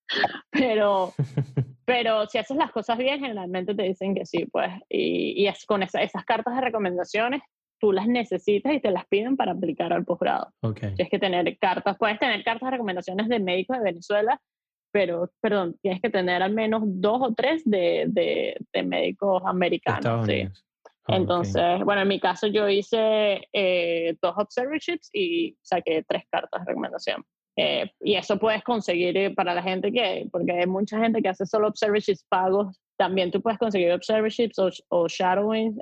pero, 0.51 1.13
pero 1.85 2.27
si 2.27 2.37
haces 2.37 2.57
las 2.57 2.71
cosas 2.71 2.97
bien, 2.97 3.19
generalmente 3.19 3.75
te 3.75 3.83
dicen 3.83 4.15
que 4.15 4.25
sí, 4.25 4.45
pues, 4.45 4.71
y, 4.89 5.43
y 5.43 5.47
es 5.47 5.65
con 5.65 5.83
esas 5.83 6.25
cartas 6.25 6.55
de 6.55 6.61
recomendaciones, 6.61 7.41
tú 7.79 7.91
las 7.91 8.07
necesitas 8.07 8.73
y 8.73 8.81
te 8.81 8.91
las 8.91 9.05
piden 9.07 9.37
para 9.37 9.53
aplicar 9.53 9.93
al 9.93 10.05
posgrado. 10.05 10.51
Okay. 10.61 10.95
Tienes 10.95 11.09
que 11.09 11.19
tener 11.19 11.57
cartas, 11.59 11.97
puedes 11.97 12.19
tener 12.19 12.43
cartas 12.43 12.67
de 12.67 12.71
recomendaciones 12.71 13.29
de 13.29 13.39
médicos 13.39 13.77
de 13.77 13.83
Venezuela 13.83 14.39
pero, 14.91 15.31
perdón, 15.41 15.77
tienes 15.81 16.01
que 16.01 16.09
tener 16.09 16.41
al 16.41 16.53
menos 16.53 16.81
dos 16.85 17.19
o 17.21 17.33
tres 17.33 17.61
de, 17.65 18.05
de, 18.07 18.57
de 18.73 18.83
médicos 18.83 19.43
americanos. 19.45 20.25
Sí. 20.25 20.47
Ah, 21.05 21.15
Entonces, 21.15 21.83
bueno, 21.83 22.01
en 22.01 22.07
mi 22.07 22.19
caso 22.19 22.47
yo 22.47 22.67
hice 22.67 23.47
eh, 23.53 24.17
dos 24.21 24.33
observerships 24.37 25.09
y 25.13 25.55
saqué 25.61 26.03
tres 26.07 26.23
cartas 26.29 26.61
de 26.61 26.69
recomendación. 26.69 27.23
Eh, 27.61 27.91
y 27.99 28.15
eso 28.15 28.39
puedes 28.39 28.63
conseguir 28.63 29.17
eh, 29.17 29.31
para 29.31 29.53
la 29.53 29.61
gente 29.61 29.91
que, 29.91 30.29
porque 30.31 30.53
hay 30.53 30.65
mucha 30.65 30.97
gente 30.97 31.21
que 31.21 31.27
hace 31.27 31.45
solo 31.45 31.67
observerships 31.67 32.23
pagos, 32.29 32.79
también 32.97 33.31
tú 33.31 33.41
puedes 33.41 33.59
conseguir 33.59 33.91
observerships 33.91 34.57
o, 34.59 34.69
o 34.87 35.07
shadowing 35.09 35.77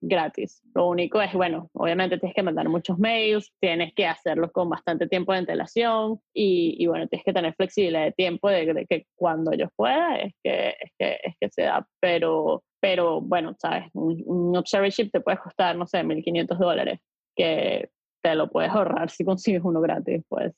gratis. 0.00 0.62
Lo 0.76 0.88
único 0.88 1.20
es, 1.20 1.32
bueno, 1.32 1.68
obviamente 1.72 2.18
tienes 2.18 2.34
que 2.36 2.44
mandar 2.44 2.68
muchos 2.68 2.96
mails, 2.96 3.52
tienes 3.60 3.92
que 3.94 4.06
hacerlo 4.06 4.52
con 4.52 4.68
bastante 4.68 5.08
tiempo 5.08 5.32
de 5.32 5.38
antelación 5.38 6.20
y, 6.32 6.76
y 6.78 6.86
bueno, 6.86 7.08
tienes 7.08 7.24
que 7.24 7.32
tener 7.32 7.54
flexibilidad 7.54 8.04
de 8.04 8.12
tiempo 8.12 8.48
de, 8.48 8.72
de, 8.72 8.86
que 8.86 9.06
cuando 9.16 9.50
ellos 9.50 9.70
puedan 9.74 10.16
es 10.20 10.34
que, 10.44 10.68
es 10.80 10.92
que, 10.96 11.18
es 11.24 11.34
que 11.40 11.48
se 11.50 11.62
da, 11.62 11.84
pero 12.00 12.62
pero 12.80 13.20
bueno, 13.20 13.56
sabes, 13.58 13.90
un, 13.92 14.22
un 14.26 14.56
observership 14.56 15.10
te 15.10 15.20
puede 15.20 15.38
costar, 15.38 15.74
no 15.74 15.88
sé, 15.88 16.04
1.500 16.04 16.56
dólares, 16.58 17.00
que 17.34 17.90
te 18.22 18.34
lo 18.34 18.50
puedes 18.50 18.70
ahorrar 18.70 19.10
si 19.10 19.24
consigues 19.24 19.62
uno 19.64 19.80
gratis, 19.80 20.22
pues. 20.28 20.52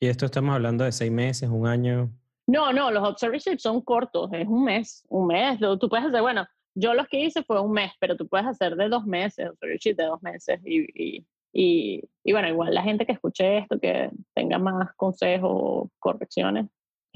Y 0.00 0.06
esto 0.06 0.26
estamos 0.26 0.54
hablando 0.54 0.84
de 0.84 0.92
seis 0.92 1.10
meses, 1.10 1.48
un 1.48 1.66
año. 1.66 2.10
No, 2.46 2.72
no, 2.72 2.90
los 2.90 3.08
observerships 3.08 3.62
son 3.62 3.80
cortos, 3.80 4.30
es 4.32 4.46
un 4.46 4.64
mes, 4.64 5.04
un 5.08 5.26
mes. 5.28 5.58
Tú 5.80 5.88
puedes 5.88 6.06
hacer, 6.06 6.20
bueno, 6.20 6.46
yo 6.74 6.94
los 6.94 7.06
que 7.08 7.20
hice 7.20 7.42
fue 7.42 7.60
un 7.60 7.72
mes, 7.72 7.92
pero 8.00 8.16
tú 8.16 8.28
puedes 8.28 8.46
hacer 8.46 8.76
de 8.76 8.88
dos 8.88 9.06
meses, 9.06 9.48
observership 9.50 9.94
de 9.96 10.04
dos 10.04 10.22
meses. 10.22 10.60
Y, 10.64 10.80
y, 10.94 11.26
y, 11.52 12.02
y 12.24 12.32
bueno, 12.32 12.48
igual 12.48 12.74
la 12.74 12.82
gente 12.82 13.06
que 13.06 13.12
escuche 13.12 13.58
esto, 13.58 13.78
que 13.78 14.10
tenga 14.34 14.58
más 14.58 14.94
consejos 14.96 15.50
o 15.52 15.90
correcciones, 15.98 16.66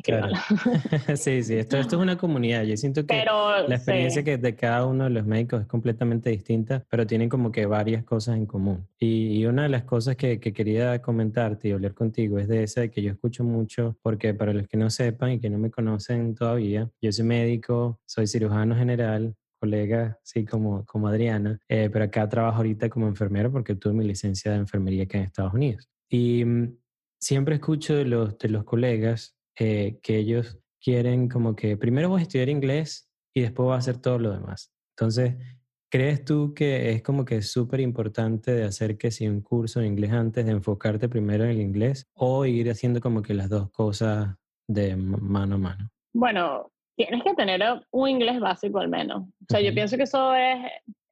Claro. 0.02 0.28
sí, 1.16 1.42
sí, 1.42 1.54
esto, 1.54 1.78
esto 1.78 1.96
es 1.96 2.02
una 2.02 2.16
comunidad. 2.16 2.62
Yo 2.64 2.76
siento 2.76 3.06
que 3.06 3.24
la 3.24 3.74
experiencia 3.74 4.22
que 4.22 4.38
de 4.38 4.54
cada 4.54 4.86
uno 4.86 5.04
de 5.04 5.10
los 5.10 5.26
médicos 5.26 5.62
es 5.62 5.66
completamente 5.66 6.30
distinta, 6.30 6.84
pero 6.88 7.06
tienen 7.06 7.28
como 7.28 7.50
que 7.50 7.66
varias 7.66 8.04
cosas 8.04 8.36
en 8.36 8.46
común. 8.46 8.86
Y, 8.98 9.38
y 9.38 9.46
una 9.46 9.64
de 9.64 9.68
las 9.68 9.84
cosas 9.84 10.16
que, 10.16 10.38
que, 10.38 10.52
quería 10.52 11.00
comentarte 11.00 11.68
y 11.68 11.72
hablar 11.72 11.94
contigo 11.94 12.38
es 12.38 12.48
de 12.48 12.62
esa 12.62 12.88
que 12.88 13.02
yo 13.02 13.12
escucho 13.12 13.42
mucho, 13.44 13.96
porque 14.02 14.34
para 14.34 14.52
los 14.52 14.68
que 14.68 14.76
no 14.76 14.90
sepan 14.90 15.32
y 15.32 15.40
que 15.40 15.50
no 15.50 15.58
me 15.58 15.70
conocen 15.70 16.34
todavía, 16.34 16.90
yo 17.00 17.12
soy 17.12 17.24
médico, 17.24 18.00
soy 18.06 18.26
cirujano 18.26 18.76
general, 18.76 19.34
colega, 19.58 20.18
sí, 20.22 20.44
como, 20.44 20.84
como 20.84 21.08
Adriana, 21.08 21.58
eh, 21.68 21.88
pero 21.92 22.04
acá 22.04 22.28
trabajo 22.28 22.58
ahorita 22.58 22.88
como 22.88 23.08
enfermero 23.08 23.50
porque 23.50 23.74
tuve 23.74 23.94
mi 23.94 24.04
licencia 24.04 24.52
de 24.52 24.58
enfermería 24.58 25.04
acá 25.04 25.18
en 25.18 25.24
Estados 25.24 25.54
Unidos. 25.54 25.88
Y 26.08 26.44
mm, 26.44 26.76
siempre 27.18 27.56
escucho 27.56 27.94
de 27.94 28.04
los, 28.04 28.38
de 28.38 28.48
los 28.48 28.64
colegas 28.64 29.35
eh, 29.58 29.98
que 30.02 30.18
ellos 30.18 30.58
quieren 30.80 31.28
como 31.28 31.56
que 31.56 31.76
primero 31.76 32.08
voy 32.08 32.20
a 32.20 32.22
estudiar 32.22 32.48
inglés 32.48 33.08
y 33.34 33.42
después 33.42 33.64
voy 33.64 33.74
a 33.74 33.78
hacer 33.78 33.98
todo 33.98 34.18
lo 34.18 34.32
demás. 34.32 34.72
Entonces, 34.96 35.34
¿crees 35.90 36.24
tú 36.24 36.54
que 36.54 36.92
es 36.92 37.02
como 37.02 37.24
que 37.24 37.42
súper 37.42 37.80
importante 37.80 38.52
de 38.52 38.64
hacer 38.64 38.96
que 38.96 39.10
si 39.10 39.28
un 39.28 39.40
curso 39.40 39.80
de 39.80 39.86
inglés 39.86 40.12
antes 40.12 40.46
de 40.46 40.52
enfocarte 40.52 41.08
primero 41.08 41.44
en 41.44 41.50
el 41.50 41.60
inglés 41.60 42.06
o 42.14 42.44
ir 42.44 42.70
haciendo 42.70 43.00
como 43.00 43.22
que 43.22 43.34
las 43.34 43.48
dos 43.48 43.70
cosas 43.70 44.34
de 44.68 44.96
mano 44.96 45.56
a 45.56 45.58
mano? 45.58 45.90
Bueno, 46.14 46.70
tienes 46.96 47.22
que 47.22 47.34
tener 47.34 47.62
un 47.90 48.08
inglés 48.08 48.40
básico 48.40 48.78
al 48.78 48.88
menos. 48.88 49.22
O 49.22 49.46
sea, 49.48 49.60
yo 49.60 49.72
pienso 49.74 49.96
que 49.96 50.04
eso 50.04 50.34
es 50.34 50.56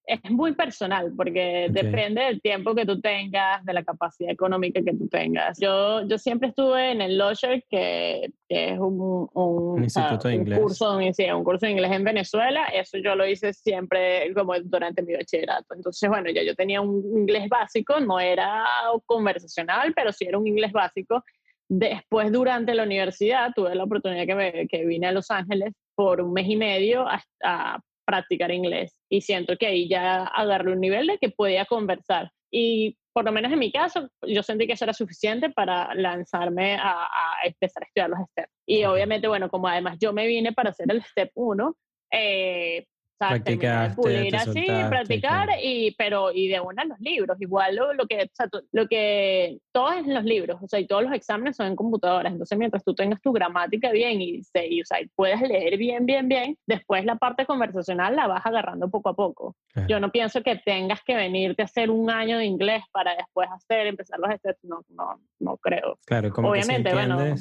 es 0.06 0.30
muy 0.30 0.52
personal 0.52 1.12
porque 1.16 1.68
depende 1.70 2.22
del 2.22 2.40
tiempo 2.42 2.74
que 2.74 2.84
tú 2.84 3.00
tengas, 3.00 3.64
de 3.64 3.72
la 3.72 3.82
capacidad 3.82 4.30
económica 4.30 4.82
que 4.82 4.92
tú 4.92 5.08
tengas. 5.08 5.58
Yo, 5.58 6.06
yo 6.06 6.18
siempre 6.18 6.48
estuve 6.48 6.92
en 6.92 7.00
el 7.00 7.16
Losher, 7.16 7.64
que, 7.70 8.30
es 8.48 8.78
un, 8.78 9.28
un, 9.32 9.82
instituto 9.82 10.28
de 10.28 10.34
inglés. 10.34 10.58
Curso, 10.58 10.96
un 10.96 11.44
curso 11.44 11.66
de 11.66 11.72
inglés 11.72 11.92
en 11.92 12.04
Venezuela. 12.04 12.66
Eso 12.66 12.98
yo 12.98 13.14
lo 13.14 13.26
hice 13.26 13.54
siempre 13.54 14.32
como 14.34 14.54
durante 14.60 15.02
mi 15.02 15.14
bachillerato. 15.14 15.74
Entonces, 15.74 16.08
bueno, 16.08 16.30
ya 16.30 16.42
yo 16.42 16.54
tenía 16.54 16.80
un 16.80 17.02
inglés 17.18 17.48
básico, 17.48 17.98
no 18.00 18.20
era 18.20 18.64
conversacional, 19.06 19.94
pero 19.94 20.12
sí 20.12 20.26
era 20.26 20.38
un 20.38 20.46
inglés 20.46 20.72
básico. 20.72 21.24
Después, 21.66 22.30
durante 22.30 22.74
la 22.74 22.82
universidad, 22.82 23.52
tuve 23.54 23.74
la 23.74 23.84
oportunidad 23.84 24.26
que, 24.26 24.34
me, 24.34 24.68
que 24.68 24.84
vine 24.84 25.06
a 25.06 25.12
Los 25.12 25.30
Ángeles 25.30 25.72
por 25.94 26.20
un 26.20 26.32
mes 26.34 26.46
y 26.46 26.56
medio 26.56 27.06
a 27.42 27.80
practicar 28.04 28.50
inglés 28.50 28.96
y 29.08 29.20
siento 29.20 29.56
que 29.56 29.66
ahí 29.66 29.88
ya 29.88 30.24
agarré 30.24 30.72
un 30.72 30.80
nivel 30.80 31.06
de 31.06 31.18
que 31.18 31.30
podía 31.30 31.64
conversar. 31.64 32.30
Y 32.50 32.96
por 33.12 33.24
lo 33.24 33.32
menos 33.32 33.52
en 33.52 33.58
mi 33.58 33.70
caso, 33.70 34.08
yo 34.22 34.42
sentí 34.42 34.66
que 34.66 34.74
eso 34.74 34.84
era 34.84 34.92
suficiente 34.92 35.50
para 35.50 35.94
lanzarme 35.94 36.76
a, 36.76 37.08
empezar 37.44 37.82
a 37.82 37.86
estudiar 37.86 38.10
los 38.10 38.18
steps. 38.30 38.52
Y 38.66 38.84
obviamente, 38.84 39.28
bueno, 39.28 39.48
como 39.48 39.68
además 39.68 39.98
yo 40.00 40.12
me 40.12 40.26
vine 40.26 40.52
para 40.52 40.70
hacer 40.70 40.90
el 40.90 41.02
step 41.02 41.30
1, 41.34 41.76
eh, 42.12 42.86
practicar 43.18 43.94
pulir 43.94 44.34
así, 44.36 44.66
practicar, 44.88 45.48
y, 45.62 45.94
pero 45.96 46.32
y 46.32 46.48
de 46.48 46.60
una 46.60 46.84
los 46.84 46.98
libros. 47.00 47.40
Igual 47.40 47.76
lo, 47.76 47.94
lo 47.94 48.06
que, 48.06 48.24
o 48.24 48.34
sea, 48.34 48.48
lo 48.72 48.86
que, 48.86 49.58
todos 49.72 49.94
en 49.96 50.14
los 50.14 50.24
libros, 50.24 50.58
o 50.62 50.68
sea, 50.68 50.80
y 50.80 50.86
todos 50.86 51.04
los 51.04 51.12
exámenes 51.12 51.56
son 51.56 51.66
en 51.66 51.76
computadoras. 51.76 52.32
Entonces, 52.32 52.58
mientras 52.58 52.84
tú 52.84 52.94
tengas 52.94 53.20
tu 53.20 53.32
gramática 53.32 53.90
bien 53.90 54.20
y, 54.20 54.42
se, 54.42 54.66
y, 54.66 54.82
o 54.82 54.84
sea, 54.84 54.98
puedes 55.14 55.40
leer 55.40 55.76
bien, 55.76 56.06
bien, 56.06 56.28
bien, 56.28 56.58
después 56.66 57.04
la 57.04 57.16
parte 57.16 57.46
conversacional 57.46 58.16
la 58.16 58.26
vas 58.26 58.44
agarrando 58.44 58.90
poco 58.90 59.10
a 59.10 59.14
poco. 59.14 59.56
Yo 59.88 60.00
no 60.00 60.10
pienso 60.10 60.42
que 60.42 60.56
tengas 60.56 61.02
que 61.04 61.16
venirte 61.16 61.62
a 61.62 61.64
hacer 61.66 61.90
un 61.90 62.10
año 62.10 62.38
de 62.38 62.44
inglés 62.44 62.82
para 62.92 63.14
después 63.16 63.48
hacer, 63.50 63.86
empezar 63.86 64.18
los 64.18 64.30
estudios. 64.30 64.56
No, 64.62 64.80
no, 64.90 65.20
no 65.40 65.56
creo. 65.56 65.98
Claro, 66.06 66.30
como 66.30 66.50
Obviamente, 66.50 66.84
que 66.84 66.90
si 66.90 66.94
bueno 66.94 67.34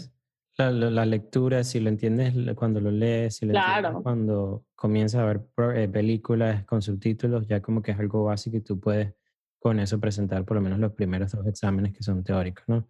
la, 0.57 0.71
la, 0.71 1.05
lectura, 1.05 1.63
si 1.63 1.79
lo 1.79 1.89
entiendes 1.89 2.33
cuando 2.55 2.79
lo 2.79 2.91
lees, 2.91 3.37
si 3.37 3.45
lo 3.45 3.57
entiendes 3.57 4.01
cuando 4.03 4.65
comienzas 4.75 5.21
a 5.21 5.25
ver 5.25 5.41
eh, 5.75 5.87
películas 5.87 6.63
con 6.65 6.81
subtítulos, 6.81 7.47
ya 7.47 7.61
como 7.61 7.81
que 7.81 7.91
es 7.91 7.99
algo 7.99 8.25
básico 8.25 8.57
y 8.57 8.61
tú 8.61 8.79
puedes 8.79 9.13
con 9.59 9.79
eso 9.79 9.99
presentar 9.99 10.45
por 10.45 10.55
lo 10.55 10.61
menos 10.61 10.79
los 10.79 10.91
primeros 10.91 11.31
dos 11.31 11.47
exámenes 11.47 11.93
que 11.93 12.03
son 12.03 12.23
teóricos, 12.23 12.65
¿no? 12.67 12.87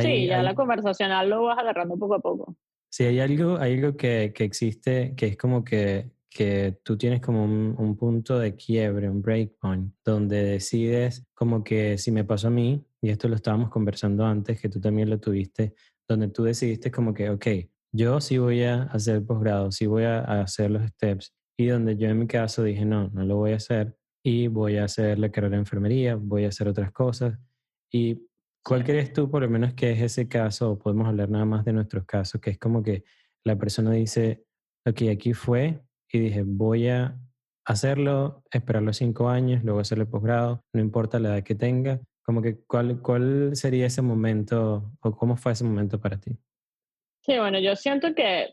sí, 0.00 0.26
ya 0.26 0.42
la 0.42 0.54
conversacional 0.54 1.30
lo 1.30 1.44
vas 1.44 1.58
agarrando 1.58 1.96
poco 1.96 2.14
a 2.14 2.20
poco. 2.20 2.56
Sí, 2.88 3.04
hay 3.04 3.20
algo, 3.20 3.58
hay 3.58 3.74
algo 3.74 3.96
que, 3.96 4.32
que 4.34 4.44
existe 4.44 5.14
que 5.16 5.26
es 5.26 5.36
como 5.36 5.62
que, 5.62 6.10
que 6.30 6.78
tú 6.82 6.96
tienes 6.96 7.20
como 7.20 7.44
un, 7.44 7.74
un, 7.78 7.96
punto 7.96 8.38
de 8.38 8.56
quiebre, 8.56 9.08
un 9.08 9.22
breakpoint, 9.22 9.92
donde 10.04 10.42
decides 10.42 11.26
como 11.34 11.62
que 11.62 11.98
si 11.98 12.10
me 12.10 12.24
pasó 12.24 12.48
a 12.48 12.50
mí, 12.50 12.82
y 13.00 13.10
esto 13.10 13.28
lo 13.28 13.36
estábamos 13.36 13.68
conversando 13.68 14.24
antes, 14.24 14.60
que 14.60 14.68
tú 14.68 14.80
también 14.80 15.10
lo 15.10 15.20
tuviste, 15.20 15.74
donde 16.08 16.28
tú 16.28 16.44
decidiste 16.44 16.90
como 16.90 17.14
que, 17.14 17.30
ok, 17.30 17.46
yo 17.92 18.20
sí 18.20 18.38
voy 18.38 18.62
a 18.62 18.84
hacer 18.84 19.24
posgrado, 19.24 19.72
sí 19.72 19.86
voy 19.86 20.04
a, 20.04 20.20
hacer 20.42 20.70
los 20.70 20.86
steps, 20.88 21.34
y 21.58 21.66
donde 21.66 21.96
yo 21.96 22.08
en 22.08 22.18
mi 22.18 22.26
caso 22.26 22.62
dije, 22.62 22.84
no, 22.84 23.08
no 23.08 23.24
lo 23.24 23.36
voy 23.36 23.52
a 23.52 23.56
hacer, 23.56 23.96
y 24.24 24.48
voy 24.48 24.76
a 24.76 24.84
hacer 24.84 25.18
la 25.18 25.30
carrera 25.30 25.52
de 25.52 25.60
enfermería, 25.60 26.16
voy 26.16 26.44
a 26.44 26.48
hacer 26.48 26.68
otras 26.68 26.92
cosas. 26.92 27.38
¿Y 27.92 28.26
cuál 28.64 28.84
crees 28.84 29.12
tú, 29.12 29.30
por 29.30 29.42
lo 29.42 29.48
menos, 29.48 29.74
que 29.74 29.92
es 29.92 30.00
ese 30.00 30.28
caso, 30.28 30.72
o 30.72 30.78
podemos 30.78 31.06
hablar 31.06 31.30
nada 31.30 31.44
más 31.44 31.64
de 31.64 31.72
nuestros 31.72 32.04
casos, 32.04 32.40
que 32.40 32.50
es 32.50 32.58
como 32.58 32.82
que 32.82 33.04
la 33.44 33.56
persona 33.56 33.92
dice, 33.92 34.44
ok, 34.84 35.02
aquí 35.12 35.32
fue, 35.32 35.80
y 36.12 36.18
dije, 36.18 36.42
voy 36.44 36.88
a 36.88 37.18
hacerlo, 37.66 38.42
esperar 38.50 38.82
los 38.82 38.96
cinco 38.96 39.28
años, 39.28 39.64
luego 39.64 39.80
hacer 39.80 39.98
el 39.98 40.08
posgrado, 40.08 40.64
no 40.72 40.80
importa 40.80 41.18
la 41.18 41.30
edad 41.36 41.44
que 41.44 41.54
tenga, 41.54 42.00
como 42.26 42.42
que, 42.42 42.58
¿cuál, 42.66 43.00
¿cuál 43.00 43.54
sería 43.54 43.86
ese 43.86 44.02
momento 44.02 44.92
o 45.00 45.16
cómo 45.16 45.36
fue 45.36 45.52
ese 45.52 45.64
momento 45.64 46.00
para 46.00 46.18
ti? 46.18 46.36
Sí, 47.24 47.38
bueno, 47.38 47.60
yo 47.60 47.76
siento 47.76 48.14
que 48.14 48.52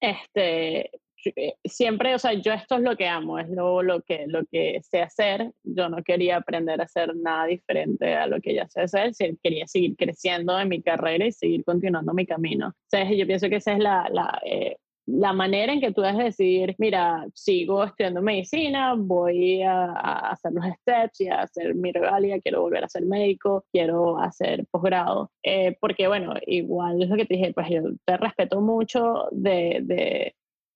este, 0.00 0.90
eh, 1.24 1.54
siempre, 1.64 2.14
o 2.14 2.18
sea, 2.18 2.32
yo 2.34 2.52
esto 2.52 2.76
es 2.76 2.82
lo 2.82 2.96
que 2.96 3.08
amo, 3.08 3.40
es 3.40 3.48
lo, 3.48 3.82
lo, 3.82 4.02
que, 4.02 4.26
lo 4.28 4.44
que 4.46 4.80
sé 4.82 5.02
hacer. 5.02 5.50
Yo 5.64 5.88
no 5.88 6.02
quería 6.04 6.36
aprender 6.36 6.80
a 6.80 6.84
hacer 6.84 7.14
nada 7.16 7.46
diferente 7.46 8.14
a 8.14 8.28
lo 8.28 8.40
que 8.40 8.54
ya 8.54 8.68
sé 8.68 8.82
hacer, 8.82 9.12
quería 9.42 9.66
seguir 9.66 9.96
creciendo 9.96 10.58
en 10.58 10.68
mi 10.68 10.80
carrera 10.80 11.26
y 11.26 11.32
seguir 11.32 11.64
continuando 11.64 12.14
mi 12.14 12.24
camino. 12.24 12.68
O 12.68 12.88
sea, 12.88 13.10
yo 13.10 13.26
pienso 13.26 13.48
que 13.48 13.56
esa 13.56 13.72
es 13.72 13.80
la, 13.80 14.08
la 14.12 14.40
eh, 14.44 14.76
la 15.08 15.32
manera 15.32 15.72
en 15.72 15.80
que 15.80 15.92
tú 15.92 16.02
debes 16.02 16.18
decidir, 16.18 16.74
mira, 16.78 17.26
sigo 17.34 17.82
estudiando 17.82 18.20
medicina, 18.20 18.94
voy 18.94 19.62
a, 19.62 19.92
hacer 20.30 20.52
los 20.52 20.64
steps 20.80 21.22
y 21.22 21.28
a 21.28 21.42
hacer 21.42 21.74
mi 21.74 21.92
regalia, 21.92 22.40
quiero 22.40 22.60
volver 22.60 22.84
a 22.84 22.88
ser 22.88 23.06
médico, 23.06 23.64
quiero 23.72 24.18
hacer 24.20 24.66
posgrado. 24.70 25.30
Eh, 25.42 25.76
porque, 25.80 26.08
bueno, 26.08 26.34
igual 26.46 27.02
es 27.02 27.08
lo 27.08 27.16
que 27.16 27.24
te 27.24 27.34
dije, 27.34 27.52
pues 27.54 27.68
yo 27.70 27.82
te 28.04 28.16
respeto 28.18 28.60
mucho 28.60 29.28
de, 29.30 29.80
de 29.82 30.34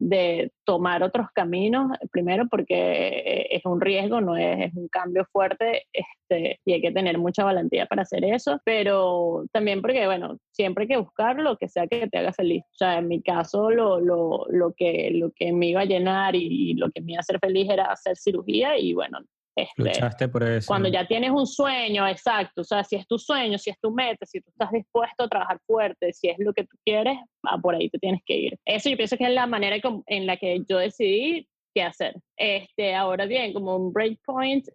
de 0.08 0.50
tomar 0.64 1.02
otros 1.04 1.28
caminos, 1.32 1.92
primero 2.10 2.46
porque 2.50 2.74
eh, 2.74 3.46
es 3.50 3.64
un 3.64 3.80
riesgo, 3.80 4.20
no 4.20 4.36
es, 4.36 4.66
es, 4.66 4.74
un 4.74 4.88
cambio 4.88 5.24
fuerte 5.30 5.84
este, 5.92 6.60
y 6.64 6.72
hay 6.72 6.82
que 6.82 6.90
tener 6.90 7.18
mucha 7.18 7.44
valentía 7.44 7.86
para 7.86 8.02
hacer 8.02 8.24
eso, 8.24 8.60
pero 8.64 9.44
también 9.52 9.80
porque, 9.80 10.04
bueno, 10.06 10.38
siempre 10.50 10.82
hay 10.82 10.88
que 10.88 10.96
buscar 10.96 11.36
lo 11.38 11.56
que 11.56 11.68
sea 11.68 11.86
que 11.86 12.08
te 12.08 12.18
haga 12.18 12.32
feliz. 12.32 12.64
O 12.64 12.76
sea, 12.76 12.98
en 12.98 13.08
mi 13.08 13.22
caso, 13.22 13.70
lo, 13.70 14.00
lo, 14.00 14.46
lo, 14.50 14.72
que, 14.72 15.10
lo 15.12 15.30
que 15.30 15.52
me 15.52 15.68
iba 15.68 15.82
a 15.82 15.86
llenar 15.86 16.34
y, 16.34 16.74
lo 16.74 16.90
que 16.90 17.00
me 17.00 17.12
iba 17.12 17.18
a 17.18 17.20
hacer 17.20 17.38
feliz 17.38 17.70
era 17.70 17.84
hacer 17.84 18.16
cirugía 18.16 18.76
y, 18.78 18.94
bueno, 18.94 19.18
Este, 19.54 19.82
Luchaste 19.82 20.28
por 20.28 20.42
eso. 20.42 20.66
Cuando 20.66 20.88
ya 20.88 21.06
tienes 21.06 21.30
un 21.30 21.46
sueño, 21.46 22.06
exacto, 22.08 22.62
o 22.62 22.64
sea, 22.64 22.82
si 22.84 22.96
es 22.96 23.06
tu 23.06 23.18
sueño, 23.18 23.58
si 23.58 23.70
es 23.70 23.78
tu 23.80 23.90
meta, 23.90 24.24
si 24.24 24.40
tú 24.40 24.50
estás 24.50 24.70
dispuesto 24.70 25.24
a 25.24 25.28
trabajar 25.28 25.60
fuerte, 25.66 26.12
si 26.12 26.28
es 26.28 26.38
lo 26.38 26.52
que 26.52 26.64
tú 26.64 26.76
quieres, 26.84 27.18
ah, 27.44 27.58
por 27.58 27.74
ahí 27.74 27.90
te 27.90 27.98
tienes 27.98 28.22
que 28.24 28.36
ir. 28.36 28.58
Eso 28.64 28.88
yo 28.88 28.96
pienso 28.96 29.16
que 29.16 29.24
es 29.24 29.30
la 29.30 29.46
manera 29.46 29.76
en 30.06 30.26
la 30.26 30.36
que 30.36 30.62
yo 30.68 30.78
decidí 30.78 31.46
qué 31.74 31.82
hacer. 31.82 32.14
Este, 32.36 32.94
ahora 32.94 33.26
bien, 33.26 33.52
como 33.52 33.76
un 33.76 33.92
breakpoint, 33.92 34.66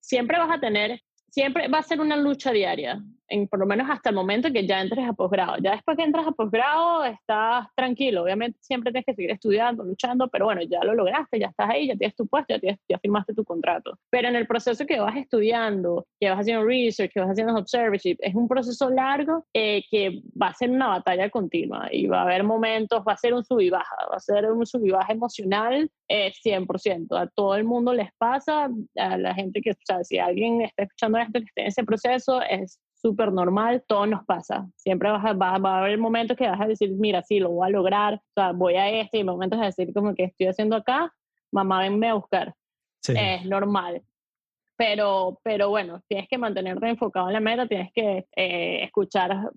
siempre 0.00 0.38
vas 0.38 0.50
a 0.50 0.60
tener 0.60 1.00
siempre 1.32 1.66
va 1.68 1.78
a 1.78 1.82
ser 1.82 2.00
una 2.00 2.16
lucha 2.16 2.52
diaria, 2.52 3.02
en, 3.32 3.48
por 3.48 3.58
lo 3.58 3.66
menos 3.66 3.88
hasta 3.90 4.10
el 4.10 4.14
momento 4.14 4.52
que 4.52 4.66
ya 4.66 4.80
entres 4.80 5.06
a 5.08 5.12
posgrado. 5.12 5.56
Ya 5.62 5.72
después 5.72 5.96
que 5.96 6.04
entras 6.04 6.26
a 6.26 6.32
posgrado 6.32 7.04
estás 7.04 7.66
tranquilo, 7.74 8.22
obviamente 8.22 8.58
siempre 8.60 8.92
tienes 8.92 9.06
que 9.06 9.14
seguir 9.14 9.30
estudiando, 9.30 9.84
luchando, 9.84 10.28
pero 10.28 10.44
bueno, 10.44 10.62
ya 10.62 10.84
lo 10.84 10.94
lograste, 10.94 11.38
ya 11.38 11.46
estás 11.48 11.70
ahí, 11.70 11.88
ya 11.88 11.96
tienes 11.96 12.14
tu 12.14 12.26
puesto, 12.26 12.54
ya, 12.56 12.76
ya 12.88 12.98
firmaste 12.98 13.34
tu 13.34 13.44
contrato. 13.44 13.98
Pero 14.10 14.28
en 14.28 14.36
el 14.36 14.46
proceso 14.46 14.84
que 14.86 15.00
vas 15.00 15.16
estudiando, 15.16 16.06
que 16.20 16.28
vas 16.28 16.40
haciendo 16.40 16.64
research, 16.64 17.10
que 17.12 17.20
vas 17.20 17.30
haciendo 17.30 17.54
observership, 17.54 18.16
es 18.20 18.34
un 18.34 18.48
proceso 18.48 18.90
largo 18.90 19.46
eh, 19.54 19.82
que 19.90 20.22
va 20.40 20.48
a 20.48 20.54
ser 20.54 20.70
una 20.70 20.88
batalla 20.88 21.30
continua 21.30 21.88
y 21.90 22.06
va 22.06 22.20
a 22.20 22.22
haber 22.24 22.44
momentos, 22.44 23.02
va 23.06 23.14
a 23.14 23.16
ser 23.16 23.34
un 23.34 23.44
sub 23.44 23.60
y 23.60 23.70
baja, 23.70 23.96
va 24.10 24.16
a 24.16 24.20
ser 24.20 24.50
un 24.50 24.66
sub 24.66 24.84
y 24.84 24.90
baja 24.90 25.12
emocional 25.12 25.90
eh, 26.08 26.32
100%. 26.44 27.18
A 27.18 27.26
todo 27.28 27.56
el 27.56 27.64
mundo 27.64 27.94
les 27.94 28.10
pasa, 28.18 28.68
a 28.96 29.16
la 29.16 29.34
gente 29.34 29.62
que, 29.62 29.70
o 29.70 29.74
sea, 29.84 30.04
si 30.04 30.18
alguien 30.18 30.60
está 30.62 30.82
escuchando 30.82 31.18
esto 31.18 31.40
que 31.40 31.46
esté 31.46 31.60
en 31.62 31.66
ese 31.68 31.84
proceso, 31.84 32.42
es 32.42 32.78
súper 33.02 33.32
normal, 33.32 33.84
todo 33.86 34.06
nos 34.06 34.24
pasa. 34.24 34.66
Siempre 34.76 35.10
vas 35.10 35.24
a, 35.24 35.32
va, 35.32 35.56
a 35.56 35.78
haber 35.80 35.98
momentos 35.98 36.36
que 36.36 36.48
vas 36.48 36.60
a 36.60 36.66
decir, 36.66 36.90
mira, 36.92 37.22
sí, 37.22 37.40
lo 37.40 37.50
voy 37.50 37.66
a 37.66 37.70
lograr, 37.70 38.14
o 38.14 38.32
sea, 38.34 38.52
voy 38.52 38.74
a 38.76 38.88
este, 38.88 39.18
y 39.18 39.24
momentos 39.24 39.58
de 39.58 39.66
decir 39.66 39.92
como 39.92 40.14
que 40.14 40.24
estoy 40.24 40.46
haciendo 40.46 40.76
acá, 40.76 41.12
mamá, 41.52 41.80
venme 41.80 42.08
a 42.08 42.14
buscar. 42.14 42.54
Es 43.06 43.44
normal. 43.44 44.02
Pero, 44.76 45.40
pero 45.42 45.68
bueno, 45.68 46.00
tienes 46.08 46.28
que 46.28 46.38
mantenerte 46.38 46.88
enfocado 46.88 47.26
en 47.26 47.34
la 47.34 47.40
meta, 47.40 47.66
tienes 47.66 47.90
que 47.92 48.26
eh, 48.36 48.84
escuchar, 48.84 49.50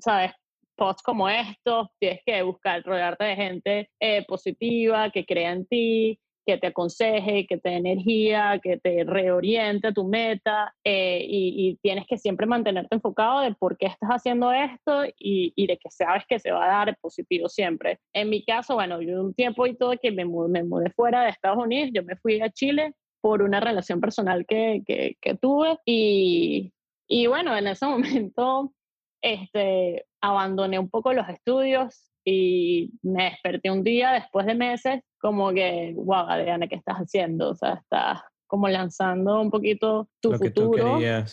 ¿sabes? 0.00 0.32
Posts 0.76 1.02
como 1.02 1.28
estos, 1.28 1.88
tienes 1.98 2.20
que 2.24 2.42
buscar 2.42 2.82
rodearte 2.84 3.24
de 3.24 3.36
gente 3.36 3.90
eh, 4.00 4.24
positiva, 4.26 5.10
que 5.10 5.24
crea 5.24 5.52
en 5.52 5.66
ti, 5.66 6.20
que 6.46 6.56
te 6.58 6.68
aconseje, 6.68 7.46
que 7.46 7.58
te 7.58 7.74
energía, 7.74 8.60
que 8.62 8.78
te 8.78 9.04
reoriente 9.04 9.92
tu 9.92 10.04
meta 10.06 10.74
eh, 10.84 11.24
y, 11.28 11.76
tienes 11.82 12.06
que 12.06 12.16
siempre 12.16 12.46
mantenerte 12.46 12.94
enfocado 12.94 13.40
de 13.40 13.54
por 13.54 13.76
qué 13.76 13.86
estás 13.86 14.08
haciendo 14.10 14.52
esto 14.52 15.04
y, 15.18 15.66
de 15.66 15.76
que 15.76 15.90
sabes 15.90 16.24
que 16.28 16.38
se 16.38 16.52
va 16.52 16.64
a 16.64 16.86
dar 16.86 16.96
positivo 16.98 17.48
siempre. 17.48 17.98
En 18.12 18.30
mi 18.30 18.44
caso, 18.44 18.74
bueno, 18.74 19.02
yo 19.02 19.20
un 19.20 19.34
tiempo 19.34 19.66
y 19.66 19.76
todo 19.76 19.94
que 20.00 20.12
me 20.12 20.24
me 20.24 20.62
mudé 20.62 20.90
fuera 20.90 21.24
de 21.24 21.30
Estados 21.30 21.58
Unidos, 21.58 21.90
yo 21.92 22.04
me 22.04 22.16
fui 22.16 22.40
a 22.40 22.50
Chile 22.50 22.94
por 23.20 23.42
una 23.42 23.60
relación 23.60 24.00
personal 24.00 24.46
que, 24.46 24.82
que, 24.86 25.16
que 25.20 25.34
tuve 25.34 25.78
y, 25.84 26.72
y 27.08 27.26
bueno, 27.26 27.56
en 27.56 27.66
ese 27.66 27.86
momento 27.86 28.72
este, 29.20 30.06
abandoné 30.20 30.78
un 30.78 30.88
poco 30.88 31.12
los 31.12 31.28
estudios 31.28 32.12
y 32.24 32.92
me 33.02 33.24
desperté 33.24 33.70
un 33.70 33.82
día 33.82 34.12
después 34.12 34.46
de 34.46 34.54
meses 34.54 35.00
como 35.26 35.52
que, 35.52 35.92
wow, 35.96 36.28
Adriana, 36.28 36.68
¿qué 36.68 36.76
estás 36.76 36.98
haciendo? 36.98 37.50
O 37.50 37.54
sea, 37.56 37.80
estás 37.82 38.20
como 38.46 38.68
lanzando 38.68 39.40
un 39.40 39.50
poquito 39.50 40.08
tu 40.22 40.30
Lo 40.30 40.38
futuro. 40.38 40.98
Que 41.00 41.24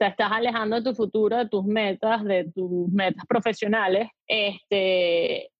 Te 0.00 0.06
estás 0.08 0.32
alejando 0.32 0.74
de 0.74 0.82
tu 0.82 0.96
futuro, 0.96 1.36
de 1.36 1.48
tus 1.48 1.64
metas, 1.64 2.24
de 2.24 2.50
tus 2.52 2.88
metas 2.88 3.24
profesionales, 3.28 4.08
este, 4.26 5.52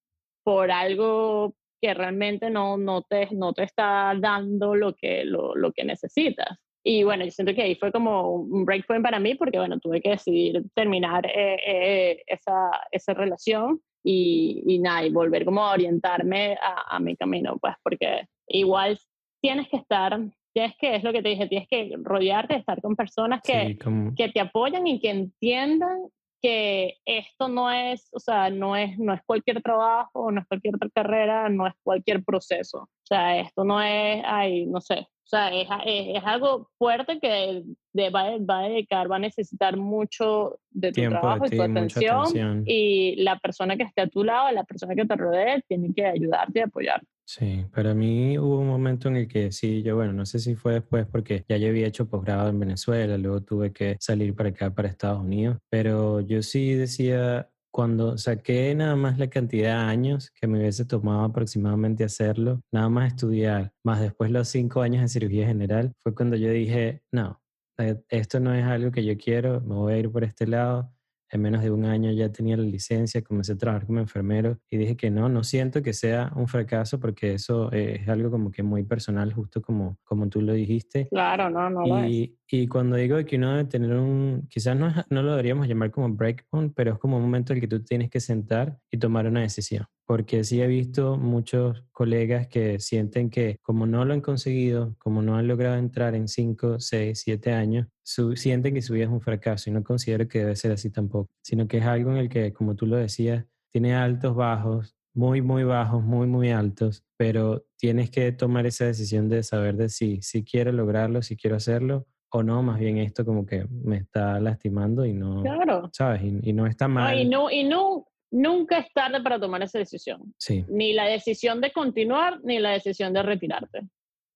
por 0.45 0.73
algo 0.73 1.55
que 1.81 1.95
realmente 1.95 2.51
no, 2.51 2.77
no, 2.77 3.03
te, 3.03 3.29
no 3.31 3.53
te 3.53 3.63
está 3.63 4.13
dando 4.19 4.75
lo 4.75 4.93
que, 4.93 5.25
lo, 5.25 5.55
lo 5.55 5.71
que 5.71 5.85
necesitas. 5.85 6.59
Y 6.85 7.05
bueno, 7.05 7.25
yo 7.25 7.31
siento 7.31 7.55
que 7.55 7.63
ahí 7.63 7.77
fue 7.77 7.93
como 7.93 8.33
un 8.33 8.65
breakpoint 8.65 9.05
para 9.05 9.21
mí 9.21 9.37
porque, 9.37 9.59
bueno, 9.61 9.79
tuve 9.79 10.01
que 10.01 10.11
decidir 10.11 10.61
terminar 10.75 11.25
eh, 11.27 11.57
eh, 11.65 12.23
esa, 12.27 12.69
esa 12.91 13.15
relación 13.15 13.81
y, 14.09 14.63
y, 14.65 14.79
nada, 14.79 15.05
y 15.05 15.11
volver 15.11 15.45
como 15.45 15.67
a 15.67 15.73
orientarme 15.73 16.57
a, 16.63 16.95
a, 16.95 17.01
mi 17.01 17.17
camino, 17.17 17.59
pues 17.61 17.75
porque 17.83 18.29
igual 18.47 18.97
tienes 19.43 19.69
que 19.69 19.79
estar, 19.79 20.17
tienes 20.55 20.77
que, 20.79 20.95
es 20.95 21.03
lo 21.03 21.13
que 21.13 21.23
te 21.23 21.31
dije, 21.31 21.49
tienes 21.49 21.69
que 21.69 21.93
rodearte, 22.03 22.55
estar 22.55 22.81
con 22.81 22.95
personas 22.95 23.43
que, 23.43 23.77
que 24.17 24.29
te 24.29 24.39
apoyan 24.41 24.87
y 24.87 25.01
que 25.01 25.11
entiendan 25.11 26.09
que 26.41 26.99
esto 27.05 27.49
no 27.49 27.69
es, 27.73 28.09
o 28.13 28.21
sea, 28.21 28.49
no 28.49 28.77
es, 28.77 28.97
no 28.97 29.13
es 29.13 29.21
cualquier 29.27 29.61
trabajo, 29.61 30.31
no 30.31 30.41
es 30.41 30.47
cualquier 30.47 30.75
carrera, 30.95 31.49
no 31.49 31.67
es 31.67 31.75
cualquier 31.83 32.23
proceso. 32.23 32.83
O 32.83 33.07
sea, 33.09 33.41
esto 33.41 33.65
no 33.65 33.83
es, 33.83 34.23
ay, 34.25 34.67
no 34.67 34.81
sé, 34.81 35.09
o 35.27 35.29
sea, 35.29 35.49
es, 35.53 35.67
es, 35.85 36.23
algo 36.25 36.71
fuerte 36.79 37.19
que 37.19 37.65
de, 37.93 38.11
va, 38.11 38.39
va, 38.39 38.61
a 38.61 38.69
dedicar, 38.69 39.11
va 39.11 39.17
a 39.17 39.19
necesitar 39.19 39.77
mucho 39.77 40.61
de 40.71 40.93
tu 40.93 41.01
trabajo 41.03 41.47
y 41.47 41.57
tu 41.57 41.63
atención, 41.63 42.63
Y 42.65 43.17
la 43.25 43.37
persona 43.41 43.77
que 43.77 43.83
esté 43.83 44.03
a 44.03 44.07
tu 44.07 44.23
lado, 44.23 44.53
la 44.53 44.63
persona 44.63 44.95
que 44.95 45.05
te 45.05 45.17
rodee, 45.17 45.65
tiene 45.67 45.93
que 45.93 46.07
ayudarte 46.07 46.61
y 46.61 46.63
apoyarte. 46.63 47.09
Sí, 47.25 47.65
para 47.75 47.93
mí 47.93 48.39
hubo 48.39 48.61
un 48.61 48.69
momento 48.69 49.09
en 49.09 49.17
el 49.17 49.27
que 49.27 49.51
sí, 49.51 49.83
yo 49.83 49.97
bueno, 49.97 50.13
no 50.13 50.27
sé 50.27 50.39
si 50.39 50.55
fue 50.55 50.75
después 50.75 51.09
porque 51.11 51.45
ya 51.49 51.57
yo 51.57 51.71
había 51.71 51.89
hecho 51.89 52.09
posgrado 52.09 52.49
en 52.49 52.61
Venezuela, 52.61 53.19
luego 53.19 53.43
tuve 53.43 53.73
que 53.73 53.97
salir 53.99 54.33
para 54.37 54.51
acá, 54.51 54.73
para 54.73 54.87
Estados 54.87 55.25
Unidos, 55.25 55.59
pero 55.69 56.21
yo 56.21 56.41
sí 56.43 56.75
decía, 56.75 57.51
cuando 57.77 58.17
saqué 58.17 58.75
nada 58.75 58.97
más 58.97 59.19
la 59.19 59.29
cantidad 59.29 59.77
de 59.77 59.91
años 59.91 60.31
que 60.31 60.47
me 60.47 60.59
hubiese 60.59 60.87
tomado 60.87 61.25
aproximadamente 61.25 62.05
hacerlo, 62.05 62.63
nada 62.73 62.89
más 62.89 63.09
estudiar, 63.09 63.71
más 63.85 64.01
después 64.01 64.31
los 64.31 64.49
cinco 64.49 64.81
años 64.81 65.03
de 65.03 65.09
cirugía 65.09 65.47
general, 65.47 65.93
fue 66.03 66.15
cuando 66.15 66.37
yo 66.37 66.49
dije, 66.51 67.03
no, 67.13 67.39
eh, 67.77 68.01
esto 68.09 68.41
no 68.41 68.55
es 68.55 68.65
algo 68.65 68.91
que 68.91 69.05
yo 69.05 69.19
quiero, 69.19 69.61
me 69.61 69.75
voy 69.75 69.93
a 69.93 69.99
ir 69.99 70.11
por 70.11 70.25
este 70.25 70.47
lado, 70.47 70.91
en 71.31 71.43
menos 71.43 71.63
de 71.63 71.71
un 71.71 71.85
año 71.85 72.11
ya 72.13 72.31
tenía 72.31 72.57
la 72.57 72.63
licencia, 72.63 73.23
comencé 73.23 73.53
a 73.53 73.57
trabajar 73.59 73.87
como 73.87 74.01
enfermero 74.01 74.59
y 74.71 74.77
dije 74.77 74.97
que 74.97 75.11
no, 75.11 75.29
no 75.29 75.45
siento 75.45 75.83
que 75.83 75.93
sea 75.93 76.33
un 76.37 76.49
fracaso 76.49 77.01
porque 77.01 77.35
eso 77.35 77.71
es 77.73 78.09
algo 78.09 78.31
como 78.31 78.51
que 78.51 78.63
muy 78.63 78.85
personal, 78.85 79.33
justo 79.33 79.61
como, 79.63 79.99
como 80.05 80.29
tú 80.29 80.41
lo 80.41 80.53
dijiste. 80.53 81.09
Claro, 81.11 81.51
no, 81.51 81.71
no 81.71 82.07
y, 82.07 82.37
Y 82.49 82.67
cuando 82.69 82.97
digo 82.97 83.17
que 83.25 83.37
uno 83.37 83.53
debe 83.53 83.65
tener 83.65 83.93
un, 83.97 84.47
quizás 84.49 84.77
no, 84.77 84.93
no 85.11 85.23
lo 85.23 85.31
deberíamos 85.31 85.67
llamar 85.67 85.91
como 85.91 86.09
breakpoint, 86.09 86.75
pero 86.75 86.95
es 86.95 86.99
como 86.99 87.17
un 87.17 87.23
momento 87.23 87.53
en 87.53 87.59
el 87.59 87.61
que 87.61 87.69
tú 87.69 87.83
tienes 87.83 88.11
que 88.11 88.21
sentar 88.21 88.79
y 88.91 88.99
tomar 88.99 89.27
una 89.27 89.41
decisión 89.41 89.87
porque 90.07 90.45
sí 90.45 90.63
he 90.63 90.67
visto 90.69 91.17
muchos 91.17 91.85
colegas 91.91 92.47
que 92.47 92.79
sienten 92.79 93.29
que 93.29 93.59
como 93.61 93.87
no 93.87 94.05
lo 94.05 94.15
han 94.15 94.21
conseguido, 94.21 94.95
como 94.99 95.21
no 95.21 95.37
han 95.37 95.49
logrado 95.49 95.77
entrar 95.77 96.15
en 96.15 96.29
5, 96.29 96.79
6, 96.79 97.21
7 97.25 97.53
años, 97.53 97.89
sienten 98.07 98.75
que 98.75 98.83
su 98.83 98.95
vida 98.95 99.05
es 99.05 99.11
un 99.11 99.21
fracaso 99.21 99.69
y 99.69 99.73
no 99.73 99.83
considero 99.83 100.29
que 100.29 100.39
debe 100.39 100.57
ser 100.57 100.73
así 100.73 100.91
tampoco, 100.91 101.29
sino 101.43 101.67
que 101.67 101.79
es 101.79 101.85
algo 101.85 102.13
en 102.13 102.19
el 102.19 102.29
que, 102.29 102.53
como 102.53 102.77
tú 102.77 102.87
lo 102.87 102.97
decías, 102.97 103.45
tiene 103.73 103.95
altos, 103.95 104.35
bajos, 104.35 104.97
muy, 105.13 105.43
muy 105.43 105.65
bajos, 105.65 106.03
muy, 106.05 106.27
muy 106.27 106.51
altos, 106.51 107.05
pero 107.17 107.67
tienes 107.79 108.11
que 108.11 108.33
tomar 108.33 108.67
esa 108.67 108.85
decisión 108.85 109.29
de 109.29 109.43
saber 109.43 109.77
de 109.77 109.89
si, 109.89 110.21
si 110.23 110.45
quiero 110.45 110.73
lograrlo, 110.73 111.23
si 111.23 111.37
quiero 111.37 111.57
hacerlo 111.57 112.07
o 112.31 112.43
no, 112.43 112.63
más 112.63 112.79
bien 112.79 112.99
esto 112.99 113.25
como 113.25 113.47
que 113.47 113.67
me 113.71 113.97
está 113.97 114.39
lastimando 114.41 115.05
y 115.05 115.13
no, 115.13 115.43
claro. 115.43 115.91
¿sabes? 115.93 116.23
Y, 116.23 116.53
no 116.53 116.67
está 116.67 116.87
mal. 116.87 117.19
y 117.19 117.25
no, 117.27 117.51
y 117.51 117.65
no, 117.65 118.07
nunca 118.31 118.79
es 118.79 118.93
tarde 118.93 119.23
para 119.23 119.41
tomar 119.41 119.63
esa 119.63 119.79
decisión. 119.79 120.35
Sí. 120.39 120.65
Ni 120.69 120.93
la 120.93 121.07
decisión 121.07 121.61
de 121.61 121.73
continuar, 121.73 122.41
ni 122.45 122.59
la 122.59 122.71
decisión 122.71 123.13
de 123.13 123.23
retirarte. 123.23 123.81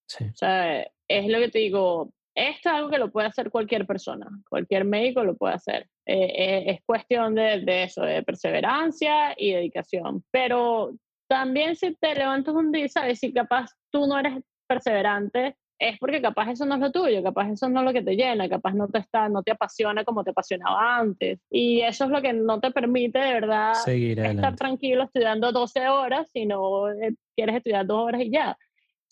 Sí. 0.09 0.25
O 0.25 0.37
sea, 0.37 0.83
es 1.09 1.29
lo 1.29 1.39
que 1.39 1.49
te 1.51 1.59
digo, 1.59 2.13
esto 2.35 2.69
es 2.69 2.75
algo 2.75 2.91
que 2.91 2.99
lo 2.99 3.11
puede 3.11 3.29
hacer 3.29 3.51
cualquier 3.51 3.87
persona, 3.87 4.27
cualquier 4.49 4.85
médico 4.85 5.25
lo 5.25 5.37
puede 5.37 5.55
hacer. 5.55 5.89
Eh, 6.07 6.33
eh, 6.37 6.65
es 6.69 6.81
cuestión 6.85 7.35
de, 7.35 7.61
de, 7.61 7.85
eso, 7.85 8.03
de 8.03 8.23
perseverancia 8.23 9.35
y 9.37 9.53
dedicación. 9.53 10.25
Pero 10.31 10.93
también 11.29 11.77
si 11.77 11.95
te 11.97 12.15
levantas 12.15 12.55
un 12.55 12.73
día, 12.73 12.89
sabes, 12.89 13.19
si 13.19 13.33
capaz 13.33 13.71
tú 13.91 14.07
no 14.07 14.19
eres 14.19 14.35
perseverante, 14.67 15.57
es 15.81 15.99
porque 15.99 16.21
capaz 16.21 16.51
eso 16.51 16.67
no 16.67 16.75
es 16.75 16.81
lo 16.81 16.93
tuyo, 16.93 17.23
capaz 17.23 17.51
eso 17.51 17.69
no 17.69 17.81
es 17.81 17.87
lo 17.87 17.93
que 17.93 18.03
te 18.03 18.15
llena, 18.15 18.49
capaz 18.49 18.75
no 18.75 18.87
te 18.89 18.99
está, 18.99 19.31
no 19.31 19.43
te 19.43 19.53
apasiona 19.53 20.05
como 20.05 20.23
te 20.23 20.31
apasionaba 20.31 20.99
antes. 20.99 21.41
Y 21.51 21.81
eso 21.81 22.05
es 22.05 22.11
lo 22.11 22.21
que 22.21 22.35
no 22.35 22.61
te 22.61 22.71
permite 22.71 23.19
de 23.19 23.33
verdad 23.33 23.73
estar 23.89 24.55
tranquilo 24.57 25.05
estudiando 25.05 25.53
12 25.53 25.89
horas, 25.89 26.29
sino 26.31 26.91
eh, 26.91 27.15
quieres 27.35 27.57
estudiar 27.57 27.87
dos 27.87 28.05
horas 28.05 28.21
y 28.21 28.31
ya. 28.31 28.57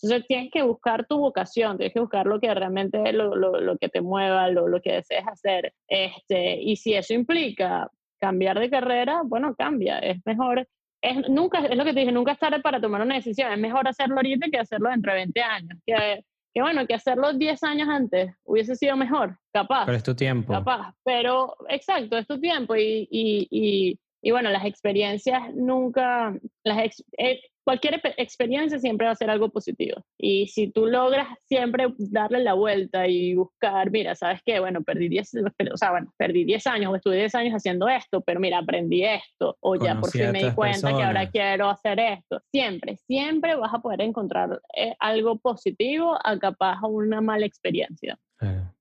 Entonces 0.01 0.27
tienes 0.27 0.51
que 0.51 0.63
buscar 0.63 1.05
tu 1.07 1.17
vocación, 1.17 1.77
tienes 1.77 1.93
que 1.93 1.99
buscar 1.99 2.25
lo 2.25 2.39
que 2.39 2.53
realmente 2.53 3.11
lo, 3.11 3.35
lo, 3.35 3.59
lo 3.59 3.77
que 3.77 3.89
te 3.89 4.01
mueva, 4.01 4.47
lo, 4.49 4.67
lo, 4.67 4.81
que 4.81 4.93
desees 4.93 5.27
hacer. 5.27 5.73
Este, 5.87 6.61
y 6.61 6.77
si 6.77 6.93
eso 6.93 7.13
implica 7.13 7.89
cambiar 8.19 8.59
de 8.59 8.69
carrera, 8.69 9.21
bueno, 9.25 9.55
cambia. 9.55 9.99
Es 9.99 10.17
mejor, 10.25 10.67
es, 11.01 11.29
nunca, 11.29 11.59
es 11.59 11.75
lo 11.75 11.83
que 11.83 11.93
te 11.93 11.99
dije, 12.01 12.11
nunca 12.11 12.31
es 12.33 12.39
tarde 12.39 12.61
para 12.61 12.79
tomar 12.79 13.01
una 13.01 13.15
decisión. 13.15 13.51
Es 13.51 13.59
mejor 13.59 13.87
hacerlo 13.87 14.15
ahorita 14.15 14.47
que 14.49 14.59
hacerlo 14.59 14.89
dentro 14.89 15.11
de 15.11 15.19
20 15.19 15.41
años. 15.41 15.79
Que, 15.85 16.23
que 16.53 16.61
bueno, 16.61 16.87
que 16.87 16.93
hacerlo 16.93 17.33
10 17.33 17.63
años 17.63 17.89
antes 17.89 18.33
hubiese 18.43 18.75
sido 18.75 18.95
mejor, 18.95 19.37
capaz. 19.53 19.85
Pero 19.85 19.97
es 19.97 20.03
tu 20.03 20.15
tiempo. 20.15 20.53
Capaz, 20.53 20.93
pero 21.03 21.55
exacto, 21.67 22.17
es 22.17 22.25
tu 22.25 22.39
tiempo 22.39 22.75
y, 22.75 23.07
y, 23.11 23.47
y, 23.51 23.99
y 24.21 24.31
bueno, 24.31 24.49
las 24.49 24.65
experiencias 24.65 25.53
nunca, 25.53 26.33
las 26.63 26.79
ex, 26.79 27.03
eh, 27.17 27.41
cualquier 27.69 28.01
experiencia 28.17 28.79
siempre 28.79 29.05
va 29.05 29.11
a 29.11 29.15
ser 29.15 29.29
algo 29.29 29.49
positivo. 29.49 30.03
Y 30.17 30.47
si 30.47 30.71
tú 30.71 30.87
logras 30.87 31.27
siempre 31.45 31.85
darle 31.99 32.39
la 32.39 32.53
vuelta 32.53 33.07
y 33.07 33.35
buscar, 33.35 33.91
mira, 33.91 34.15
¿sabes 34.15 34.41
qué? 34.43 34.59
Bueno, 34.59 34.81
perdí 34.81 35.07
10, 35.07 35.33
o 35.71 35.77
sea, 35.77 35.91
bueno, 35.91 36.11
perdí 36.17 36.45
10 36.45 36.65
años 36.65 36.91
o 36.91 36.95
estuve 36.95 37.17
10 37.17 37.35
años 37.35 37.53
haciendo 37.53 37.87
esto, 37.87 38.21
pero 38.21 38.39
mira, 38.39 38.57
aprendí 38.57 39.03
esto, 39.03 39.55
o 39.59 39.75
ya 39.75 39.99
por 39.99 40.09
fin 40.09 40.31
me 40.31 40.45
di 40.45 40.51
cuenta 40.51 40.97
que 40.97 41.03
ahora 41.03 41.29
quiero 41.29 41.69
hacer 41.69 41.99
esto. 41.99 42.41
Siempre, 42.51 42.97
siempre 43.05 43.55
vas 43.55 43.71
a 43.71 43.79
poder 43.79 44.01
encontrar 44.01 44.59
eh, 44.75 44.95
algo 44.99 45.37
positivo 45.37 46.17
a 46.23 46.39
capaz 46.39 46.79
una 46.81 47.21
mala 47.21 47.45
experiencia. 47.45 48.17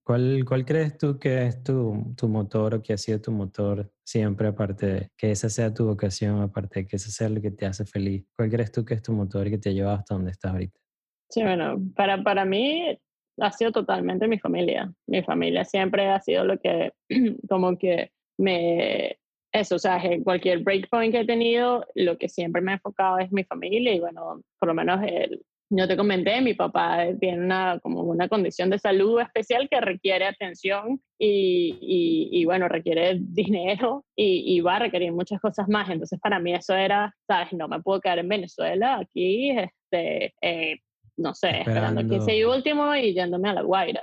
¿Cuál, 0.09 0.42
¿Cuál 0.47 0.64
crees 0.64 0.97
tú 0.97 1.18
que 1.18 1.42
es 1.42 1.62
tu, 1.62 2.14
tu 2.16 2.29
motor 2.29 2.77
o 2.77 2.83
que 2.83 2.94
ha 2.94 2.97
sido 2.97 3.21
tu 3.21 3.31
motor 3.31 3.92
siempre, 4.03 4.49
aparte 4.49 4.87
de 4.87 5.11
que 5.14 5.31
esa 5.31 5.51
sea 5.51 5.75
tu 5.75 5.85
vocación, 5.85 6.40
aparte 6.40 6.81
de 6.81 6.87
que 6.87 6.97
ese 6.97 7.11
sea 7.11 7.29
lo 7.29 7.42
que 7.42 7.51
te 7.51 7.66
hace 7.66 7.85
feliz? 7.85 8.25
¿Cuál 8.35 8.49
crees 8.49 8.73
tú 8.73 8.87
que 8.87 8.94
es 8.94 9.03
tu 9.03 9.12
motor 9.12 9.47
y 9.47 9.51
que 9.51 9.59
te 9.59 9.68
ha 9.68 9.73
llevado 9.73 9.97
hasta 9.97 10.14
donde 10.14 10.31
estás 10.31 10.53
ahorita? 10.53 10.81
Sí, 11.29 11.42
bueno, 11.42 11.77
para, 11.94 12.23
para 12.23 12.47
mí 12.47 12.99
ha 13.38 13.53
sido 13.53 13.71
totalmente 13.71 14.27
mi 14.29 14.38
familia. 14.38 14.90
Mi 15.07 15.23
familia 15.23 15.66
siempre 15.66 16.09
ha 16.09 16.21
sido 16.21 16.42
lo 16.42 16.59
que, 16.59 16.90
como 17.47 17.77
que 17.77 18.11
me, 18.38 19.18
eso, 19.53 19.75
o 19.75 19.79
sea, 19.79 20.01
cualquier 20.25 20.61
breakpoint 20.61 21.12
que 21.12 21.21
he 21.21 21.27
tenido, 21.27 21.85
lo 21.94 22.16
que 22.16 22.31
siempre 22.31 22.62
me 22.62 22.71
ha 22.71 22.75
enfocado 22.77 23.18
es 23.18 23.31
mi 23.31 23.44
familia 23.44 23.92
y 23.92 24.01
bueno, 24.01 24.40
por 24.59 24.68
lo 24.68 24.75
menos 24.75 25.03
el, 25.03 25.44
yo 25.70 25.87
te 25.87 25.96
comenté, 25.96 26.40
mi 26.40 26.54
papá 26.54 27.07
tiene 27.20 27.44
una, 27.44 27.78
como 27.81 28.02
una 28.02 28.28
condición 28.28 28.70
de 28.70 28.78
salud 28.78 29.20
especial 29.20 29.68
que 29.70 29.81
requiere 29.81 30.24
atención 30.24 31.00
y, 31.18 32.31
y, 32.33 32.44
bueno, 32.46 32.68
requiere 32.68 33.18
dinero 33.20 34.04
y, 34.16 34.57
y, 34.57 34.61
va 34.61 34.76
a 34.76 34.78
requerir 34.81 35.12
muchas 35.12 35.40
cosas 35.40 35.68
más. 35.68 35.90
Entonces, 35.90 36.18
para 36.20 36.38
mí 36.38 36.54
eso 36.54 36.74
era, 36.74 37.14
sabes, 37.26 37.52
no 37.52 37.68
me 37.68 37.81
puedo 37.83 38.00
quedar 38.00 38.18
en 38.18 38.28
Venezuela, 38.28 38.98
aquí, 38.98 39.50
este, 39.50 40.35
eh, 40.40 40.78
no 41.16 41.35
sé, 41.35 41.61
esperando, 41.61 42.00
esperando 42.00 42.24
15 42.24 42.37
y 42.37 42.44
último 42.44 42.94
y 42.94 43.14
yéndome 43.14 43.50
a 43.50 43.54
La 43.54 43.62
Guaira. 43.62 44.02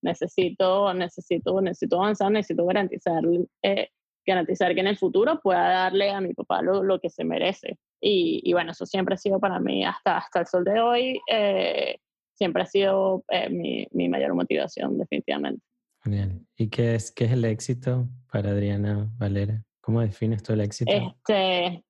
Necesito, 0.00 0.94
necesito, 0.94 1.60
necesito 1.60 1.96
avanzar, 2.00 2.32
necesito 2.32 2.64
garantizar, 2.64 3.22
eh, 3.62 3.90
garantizar 4.26 4.74
que 4.74 4.80
en 4.80 4.86
el 4.86 4.98
futuro 4.98 5.40
pueda 5.40 5.68
darle 5.68 6.10
a 6.10 6.20
mi 6.20 6.34
papá 6.34 6.62
lo, 6.62 6.82
lo 6.82 7.00
que 7.00 7.10
se 7.10 7.24
merece. 7.24 7.78
Y, 8.00 8.52
bueno, 8.52 8.72
eso 8.72 8.84
siempre 8.84 9.14
ha 9.14 9.18
sido 9.18 9.38
para 9.38 9.60
mí, 9.60 9.84
hasta, 9.84 10.18
hasta 10.18 10.40
el 10.40 10.46
sol 10.46 10.64
de 10.64 10.80
hoy, 10.80 11.20
eh, 11.30 11.98
siempre 12.34 12.64
ha 12.64 12.66
sido 12.66 13.24
eh, 13.28 13.48
mi, 13.48 13.86
mi, 13.92 14.08
mayor 14.08 14.34
motivación, 14.34 14.98
definitivamente. 14.98 15.64
Genial. 16.02 16.40
¿Y 16.56 16.68
qué 16.68 16.96
es, 16.96 17.12
qué 17.12 17.26
es 17.26 17.32
el 17.32 17.44
éxito 17.44 18.08
para 18.30 18.50
Adriana 18.50 19.08
Valera? 19.18 19.62
¿Cómo 19.80 20.00
defines 20.00 20.42
tú 20.42 20.52
el 20.52 20.62
éxito? 20.62 20.90
Este, 20.90 21.84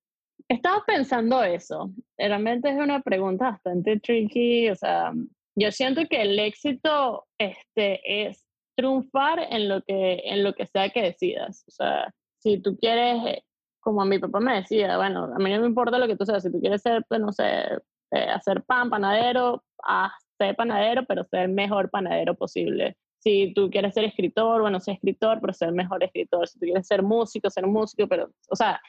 estaba 0.49 0.85
pensando 0.87 1.43
eso. 1.43 1.91
Realmente 2.19 2.69
es 2.69 2.77
una 2.77 3.01
pregunta 3.01 3.53
bastante 3.53 3.99
tricky. 4.01 4.69
O 4.69 4.75
sea, 4.75 5.13
yo 5.55 5.73
siento 5.73 6.03
que 6.09 6.21
el 6.23 6.39
éxito 6.39 7.27
este, 7.39 8.29
es 8.29 8.47
triunfar 8.77 9.47
en 9.51 9.69
lo, 9.69 9.83
que, 9.83 10.23
en 10.25 10.45
lo 10.45 10.55
que 10.55 10.67
sea 10.67 10.91
que 10.91 11.03
decidas. 11.03 11.65
O 11.69 11.71
sea, 11.71 12.15
si 12.43 12.59
tú 12.61 12.77
quieres 12.77 13.43
como 13.81 14.01
a 14.01 14.05
mi 14.05 14.19
papá 14.19 14.39
me 14.41 14.57
decía, 14.57 14.97
bueno, 14.97 15.25
a 15.35 15.39
mí 15.39 15.51
no 15.51 15.61
me 15.61 15.67
importa 15.67 15.99
lo 15.99 16.07
que 16.07 16.17
tú 16.17 16.25
seas, 16.25 16.43
si 16.43 16.53
tú 16.53 16.61
quieres 16.61 16.83
ser, 16.83 17.05
pues, 17.09 17.21
no 17.21 17.33
sé, 17.33 17.65
eh, 18.13 18.29
hacer 18.31 18.63
pan, 18.63 18.89
panadero, 18.89 19.65
haz, 19.83 20.13
panadero, 20.57 21.05
pero 21.07 21.25
ser 21.25 21.41
el 21.41 21.49
mejor 21.51 21.91
panadero 21.91 22.35
posible. 22.35 22.97
Si 23.19 23.53
tú 23.55 23.71
quieres 23.71 23.95
ser 23.95 24.05
escritor, 24.05 24.61
bueno, 24.61 24.81
ser 24.81 24.95
escritor, 24.95 25.39
pero 25.41 25.53
ser 25.53 25.69
el 25.69 25.75
mejor 25.75 26.03
escritor. 26.03 26.49
Si 26.49 26.59
tú 26.59 26.67
quieres 26.67 26.87
ser 26.87 27.03
músico, 27.03 27.49
ser 27.51 27.67
músico, 27.67 28.09
pero, 28.09 28.31
o 28.49 28.57
sea, 28.57 28.81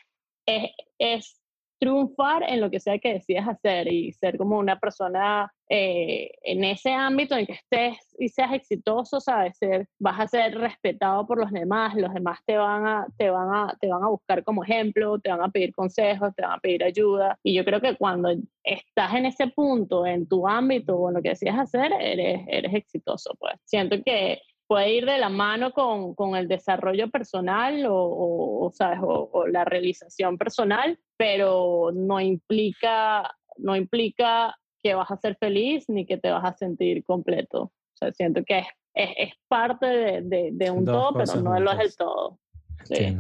es 0.48 1.42
triunfar 1.84 2.44
en 2.48 2.62
lo 2.62 2.72
que 2.72 2.80
sea 2.80 2.98
que 2.98 3.16
decidas 3.16 3.46
hacer 3.46 3.92
y 3.92 4.14
ser 4.14 4.38
como 4.38 4.58
una 4.58 4.80
persona 4.80 5.52
eh, 5.68 6.32
en 6.44 6.64
ese 6.64 6.94
ámbito 6.94 7.36
en 7.36 7.46
que 7.46 7.54
estés 7.54 7.98
y 8.18 8.30
seas 8.30 8.54
exitoso, 8.54 9.20
sabes, 9.20 9.58
ser, 9.58 9.86
vas 10.00 10.18
a 10.18 10.28
ser 10.28 10.58
respetado 10.58 11.28
por 11.28 11.40
los 11.40 11.52
demás, 11.52 11.94
los 11.96 12.14
demás 12.14 12.40
te 12.46 12.56
van 12.56 12.88
a, 12.88 13.06
te 13.18 13.30
van 13.30 13.54
a, 13.54 13.78
te 13.82 13.88
van 13.90 14.02
a 14.02 14.08
buscar 14.08 14.46
como 14.46 14.64
ejemplo, 14.64 15.20
te 15.20 15.30
van 15.30 15.42
a 15.42 15.50
pedir 15.50 15.74
consejos, 15.74 16.34
te 16.38 16.44
van 16.44 16.54
a 16.54 16.60
pedir 16.60 16.86
ayuda 16.86 17.38
y 17.44 17.54
yo 17.54 17.66
creo 17.66 17.82
que 17.82 17.98
cuando 17.98 18.30
estás 18.64 19.14
en 19.16 19.26
ese 19.26 19.48
punto 19.48 20.06
en 20.06 20.26
tu 20.26 20.48
ámbito 20.48 20.96
o 20.96 21.10
en 21.10 21.16
lo 21.16 21.22
que 21.22 21.30
decidas 21.30 21.60
hacer, 21.60 21.92
eres, 22.00 22.46
eres 22.48 22.74
exitoso, 22.74 23.36
pues. 23.40 23.56
Siento 23.66 23.98
que 24.06 24.40
puede 24.74 24.92
ir 24.92 25.06
de 25.06 25.20
la 25.20 25.30
mano 25.30 25.72
con, 25.72 26.16
con 26.16 26.36
el 26.36 26.48
desarrollo 26.48 27.08
personal 27.12 27.86
o, 27.86 28.66
o 28.66 28.72
¿sabes? 28.74 28.98
O, 29.04 29.46
la 29.46 29.66
realización 29.66 30.36
personal, 30.36 30.98
pero 31.16 31.92
no 31.94 32.20
implica, 32.20 33.36
no 33.58 33.76
implica 33.76 34.58
que 34.82 34.96
vas 34.96 35.12
a 35.12 35.18
ser 35.18 35.38
feliz 35.40 35.88
ni 35.90 36.08
que 36.08 36.18
te 36.18 36.32
vas 36.32 36.44
a 36.44 36.58
sentir 36.58 37.04
completo. 37.04 37.66
O 37.66 37.72
sea, 37.94 38.12
siento 38.14 38.44
que 38.44 38.66
es, 38.96 39.10
es, 39.16 39.34
parte 39.48 39.86
de, 39.86 40.50
de, 40.52 40.72
un 40.72 40.86
todo, 40.86 41.14
pero 41.14 41.40
no 41.42 41.60
lo 41.60 41.72
es 41.74 41.80
el 41.80 41.96
todo. 41.96 42.40
Sí. 42.86 43.16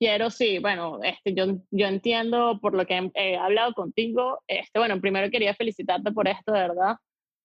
Quiero, 0.00 0.30
sí, 0.30 0.58
bueno, 0.58 0.98
este, 1.04 1.32
yo, 1.32 1.58
yo 1.70 1.86
entiendo 1.86 2.58
por 2.60 2.74
lo 2.74 2.84
que 2.86 3.08
he, 3.14 3.36
hablado 3.36 3.72
contigo. 3.74 4.40
Este, 4.48 4.80
bueno, 4.80 5.00
primero 5.00 5.30
quería 5.30 5.54
felicitarte 5.54 6.10
por 6.10 6.26
esto, 6.26 6.50
de 6.50 6.58
verdad. 6.58 6.96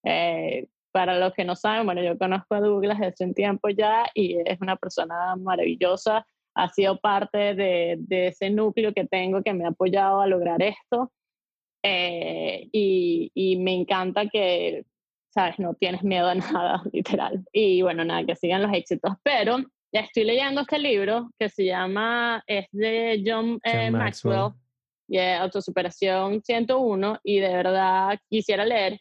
Eh, 0.04 0.67
para 0.97 1.19
los 1.19 1.31
que 1.36 1.45
no 1.45 1.55
saben, 1.55 1.86
bueno, 1.86 2.01
yo 2.01 2.17
conozco 2.17 2.55
a 2.55 2.60
Douglas 2.60 2.97
desde 2.97 3.23
un 3.23 3.36
tiempo 3.36 3.69
ya 3.69 4.10
y 4.15 4.36
es 4.43 4.60
una 4.60 4.77
persona 4.77 5.36
maravillosa. 5.36 6.25
Ha 6.55 6.69
sido 6.69 6.99
parte 6.99 7.53
de, 7.53 7.97
de 7.99 8.29
ese 8.29 8.49
núcleo 8.49 8.95
que 8.95 9.05
tengo 9.05 9.43
que 9.43 9.53
me 9.53 9.65
ha 9.65 9.67
apoyado 9.67 10.21
a 10.21 10.25
lograr 10.25 10.60
esto. 10.60 11.12
Eh, 11.83 12.67
y, 12.71 13.29
y, 13.36 13.57
me 13.57 13.75
encanta 13.75 14.25
que, 14.25 14.86
sabes, 15.29 15.60
no 15.60 15.75
tienes 15.75 16.01
miedo 16.01 16.29
a 16.29 16.33
nada, 16.53 16.81
literal. 16.91 17.45
Y 17.53 17.83
bueno, 17.83 18.03
nada, 18.03 18.25
que 18.25 18.36
sigan 18.36 18.63
los 18.63 18.73
éxitos. 18.73 19.13
Pero 19.21 19.57
ya 19.93 19.99
estoy 19.99 20.23
leyendo 20.23 20.62
este 20.62 20.79
libro 20.79 21.29
que 21.38 21.49
se 21.49 21.65
llama, 21.65 22.43
es 22.47 22.65
de 22.71 23.21
John, 23.23 23.60
eh, 23.63 23.91
Maxwell, 23.91 24.51
Maxwell. 25.10 25.41
Autosuperación 25.41 26.41
101, 26.41 27.19
y 27.23 27.39
de 27.39 27.53
verdad 27.53 28.17
quisiera 28.27 28.65
leer 28.65 28.99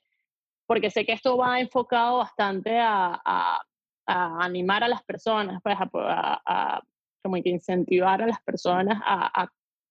porque 0.67 0.91
sé 0.91 1.05
que 1.05 1.13
esto 1.13 1.37
va 1.37 1.61
enfocado 1.61 2.19
bastante 2.19 2.79
a, 2.79 3.21
a, 3.25 3.61
animar 4.45 4.85
a 4.85 4.89
las 4.89 5.03
personas, 5.05 5.61
pues 5.63 5.77
a, 5.79 6.81
como 7.23 7.43
que 7.43 7.51
incentivar 7.51 8.23
a 8.23 8.27
las 8.27 8.41
personas 8.43 9.01
a, 9.05 9.49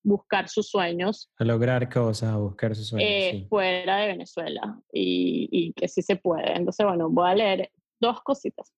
buscar 0.08 0.48
sus 0.48 0.70
sueños. 0.70 1.32
A 1.40 1.44
lograr 1.44 1.90
cosas, 1.90 2.32
a 2.32 2.38
buscar 2.38 2.76
sus 2.76 2.90
sueños. 2.90 3.10
Eh, 3.10 3.48
fuera 3.50 3.98
de 3.98 4.08
Venezuela 4.08 4.80
y, 4.94 5.50
y, 5.52 5.74
que 5.74 5.88
sí 5.88 6.04
se 6.04 6.16
puede. 6.16 6.56
Entonces, 6.56 6.86
bueno, 6.86 7.10
voy 7.10 7.28
a 7.28 7.34
leer 7.34 7.72
dos 8.00 8.22
cositas. 8.22 8.72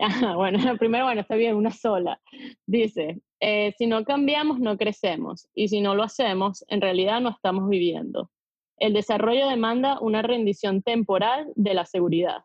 bueno, 0.36 0.58
primero, 0.78 1.04
bueno, 1.04 1.20
está 1.20 1.34
bien, 1.34 1.56
una 1.56 1.72
sola. 1.72 2.20
Dice, 2.66 3.20
eh, 3.40 3.74
si 3.76 3.86
no 3.86 4.04
cambiamos, 4.04 4.58
no 4.58 4.76
crecemos. 4.76 5.48
Y 5.54 5.68
si 5.68 5.80
no 5.80 5.94
lo 5.94 6.02
hacemos, 6.02 6.64
en 6.68 6.80
realidad 6.80 7.20
no 7.20 7.30
estamos 7.30 7.68
viviendo. 7.68 8.30
El 8.80 8.94
desarrollo 8.94 9.46
demanda 9.46 10.00
una 10.00 10.22
rendición 10.22 10.82
temporal 10.82 11.52
de 11.54 11.74
la 11.74 11.84
seguridad. 11.84 12.44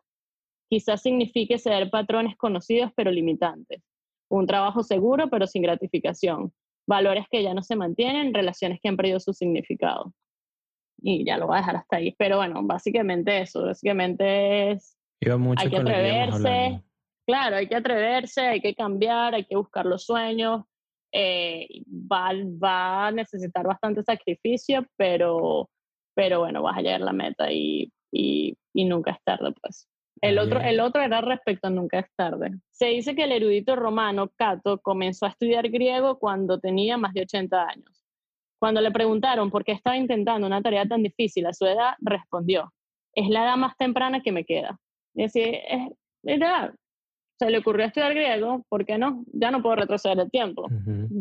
Quizás 0.68 1.00
signifique 1.00 1.58
ceder 1.58 1.90
patrones 1.90 2.36
conocidos 2.36 2.92
pero 2.94 3.10
limitantes. 3.10 3.82
Un 4.30 4.46
trabajo 4.46 4.82
seguro 4.82 5.30
pero 5.30 5.46
sin 5.46 5.62
gratificación. 5.62 6.52
Valores 6.86 7.24
que 7.30 7.42
ya 7.42 7.54
no 7.54 7.62
se 7.62 7.74
mantienen, 7.74 8.34
relaciones 8.34 8.80
que 8.82 8.88
han 8.88 8.96
perdido 8.96 9.18
su 9.18 9.32
significado. 9.32 10.12
Y 10.98 11.24
ya 11.24 11.38
lo 11.38 11.46
voy 11.46 11.56
a 11.56 11.60
dejar 11.60 11.76
hasta 11.76 11.96
ahí. 11.96 12.14
Pero 12.18 12.36
bueno, 12.36 12.62
básicamente 12.62 13.40
eso. 13.40 13.64
Básicamente 13.64 14.72
es... 14.72 14.98
hay 15.22 15.70
que 15.70 15.76
atreverse. 15.78 16.82
Claro, 17.26 17.56
hay 17.56 17.66
que 17.66 17.76
atreverse, 17.76 18.40
hay 18.42 18.60
que 18.60 18.74
cambiar, 18.74 19.34
hay 19.34 19.44
que 19.44 19.56
buscar 19.56 19.86
los 19.86 20.04
sueños. 20.04 20.64
Eh, 21.12 21.66
va, 21.88 22.32
va 22.62 23.06
a 23.06 23.10
necesitar 23.10 23.66
bastante 23.66 24.02
sacrificio, 24.02 24.86
pero 24.96 25.70
pero 26.16 26.40
bueno, 26.40 26.62
vas 26.62 26.78
a 26.78 26.80
llegar 26.80 27.02
a 27.02 27.04
la 27.04 27.12
meta 27.12 27.52
y, 27.52 27.92
y, 28.10 28.56
y 28.72 28.84
nunca 28.86 29.10
es 29.12 29.22
tarde, 29.22 29.52
pues. 29.60 29.86
El 30.22 30.38
otro, 30.38 30.60
el 30.60 30.80
otro 30.80 31.02
era 31.02 31.20
respecto 31.20 31.66
a 31.66 31.70
nunca 31.70 31.98
es 31.98 32.06
tarde. 32.16 32.52
Se 32.70 32.86
dice 32.86 33.14
que 33.14 33.24
el 33.24 33.32
erudito 33.32 33.76
romano 33.76 34.30
Cato 34.34 34.80
comenzó 34.80 35.26
a 35.26 35.28
estudiar 35.28 35.68
griego 35.68 36.18
cuando 36.18 36.58
tenía 36.58 36.96
más 36.96 37.12
de 37.12 37.20
80 37.22 37.62
años. 37.68 38.06
Cuando 38.58 38.80
le 38.80 38.90
preguntaron 38.90 39.50
por 39.50 39.62
qué 39.62 39.72
estaba 39.72 39.98
intentando 39.98 40.46
una 40.46 40.62
tarea 40.62 40.86
tan 40.86 41.02
difícil 41.02 41.44
a 41.46 41.52
su 41.52 41.66
edad, 41.66 41.94
respondió, 42.00 42.72
es 43.12 43.28
la 43.28 43.44
edad 43.44 43.56
más 43.56 43.76
temprana 43.76 44.22
que 44.22 44.32
me 44.32 44.46
queda. 44.46 44.78
Y 45.14 45.24
así, 45.24 45.42
es, 45.42 45.92
es 46.24 46.40
Se 47.38 47.50
le 47.50 47.58
ocurrió 47.58 47.84
estudiar 47.84 48.14
griego, 48.14 48.64
¿por 48.70 48.86
qué 48.86 48.96
no? 48.96 49.22
Ya 49.34 49.50
no 49.50 49.60
puedo 49.60 49.76
retroceder 49.76 50.18
el 50.18 50.30
tiempo. 50.30 50.66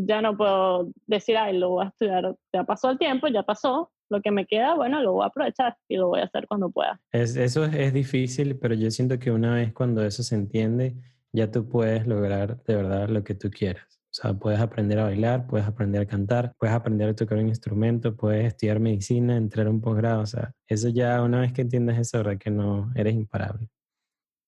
Ya 0.08 0.21
no 0.21 0.38
puedo 0.38 0.88
decir, 1.05 1.36
ay, 1.36 1.58
lo 1.58 1.71
voy 1.71 1.86
a 1.86 1.89
estudiar, 1.89 2.34
ya 2.53 2.63
pasó 2.63 2.91
el 2.91 2.97
tiempo, 2.97 3.27
ya 3.27 3.43
pasó, 3.43 3.91
lo 4.09 4.21
que 4.21 4.31
me 4.31 4.45
queda, 4.45 4.75
bueno, 4.75 5.01
lo 5.01 5.13
voy 5.13 5.23
a 5.23 5.27
aprovechar 5.27 5.77
y 5.87 5.97
lo 5.97 6.09
voy 6.09 6.21
a 6.21 6.25
hacer 6.25 6.47
cuando 6.47 6.69
pueda. 6.69 6.99
Es, 7.11 7.35
eso 7.35 7.65
es, 7.65 7.93
difícil, 7.93 8.57
pero 8.57 8.75
yo 8.75 8.91
siento 8.91 9.19
que 9.19 9.31
una 9.31 9.55
vez 9.55 9.73
cuando 9.73 10.03
eso 10.05 10.23
se 10.23 10.35
entiende, 10.35 10.95
ya 11.31 11.51
tú 11.51 11.67
puedes 11.67 12.07
lograr 12.07 12.63
de 12.63 12.75
verdad 12.75 13.09
lo 13.09 13.23
que 13.23 13.35
tú 13.35 13.49
quieras. 13.49 13.85
O 13.87 14.17
sea, 14.17 14.33
puedes 14.33 14.59
aprender 14.59 14.99
a 14.99 15.05
bailar, 15.05 15.45
puedes 15.45 15.67
aprender 15.67 16.01
a 16.01 16.05
cantar, 16.05 16.53
puedes 16.57 16.73
aprender 16.73 17.09
a 17.09 17.15
tocar 17.15 17.37
un 17.37 17.49
instrumento, 17.49 18.15
puedes 18.15 18.45
estudiar 18.45 18.79
medicina, 18.79 19.35
entrar 19.35 19.67
a 19.67 19.69
un 19.69 19.81
posgrado. 19.81 20.21
O 20.21 20.25
sea, 20.25 20.53
eso 20.67 20.87
ya 20.89 21.21
una 21.21 21.41
vez 21.41 21.51
que 21.51 21.61
entiendes 21.61 21.97
eso, 21.97 22.19
verdad 22.19 22.37
que 22.37 22.49
no 22.49 22.91
eres 22.95 23.13
imparable. 23.13 23.67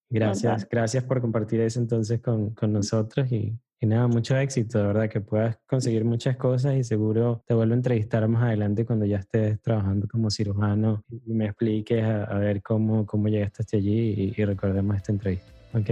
Gracias, 0.09 0.67
gracias 0.69 1.03
por 1.03 1.19
compartir 1.19 1.59
eso 1.59 1.81
entonces 1.81 2.21
con, 2.21 2.51
con 2.51 2.71
nosotros 2.71 3.29
y, 3.29 3.59
y, 3.79 3.85
nada, 3.85 4.07
mucho 4.07 4.37
éxito, 4.37 4.79
de 4.79 4.87
verdad, 4.87 5.09
que 5.09 5.21
puedas 5.21 5.57
conseguir 5.67 6.03
muchas 6.03 6.37
cosas 6.37 6.75
y 6.75 6.83
seguro 6.83 7.43
te 7.45 7.53
vuelvo 7.53 7.73
a 7.73 7.77
entrevistar 7.77 8.27
más 8.27 8.43
adelante 8.43 8.85
cuando 8.85 9.05
ya 9.05 9.17
estés 9.17 9.61
trabajando 9.61 10.07
como 10.07 10.29
cirujano 10.29 11.03
y 11.25 11.33
me 11.33 11.45
expliques 11.45 12.03
a, 12.03 12.33
ver 12.39 12.61
cómo, 12.61 13.05
cómo 13.05 13.27
llegaste 13.27 13.63
hasta 13.63 13.77
allí 13.77 14.33
y, 14.35 14.41
y 14.41 14.45
recordemos 14.45 14.95
esta 14.95 15.11
entrevista. 15.11 15.51
¿Ok? 15.73 15.89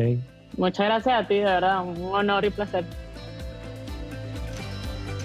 Muchas 0.58 0.86
gracias 0.86 1.24
a 1.24 1.28
ti, 1.28 1.36
de 1.36 1.44
verdad, 1.44 1.86
un 1.86 2.02
honor 2.04 2.46
y 2.46 2.50
placer. 2.50 2.86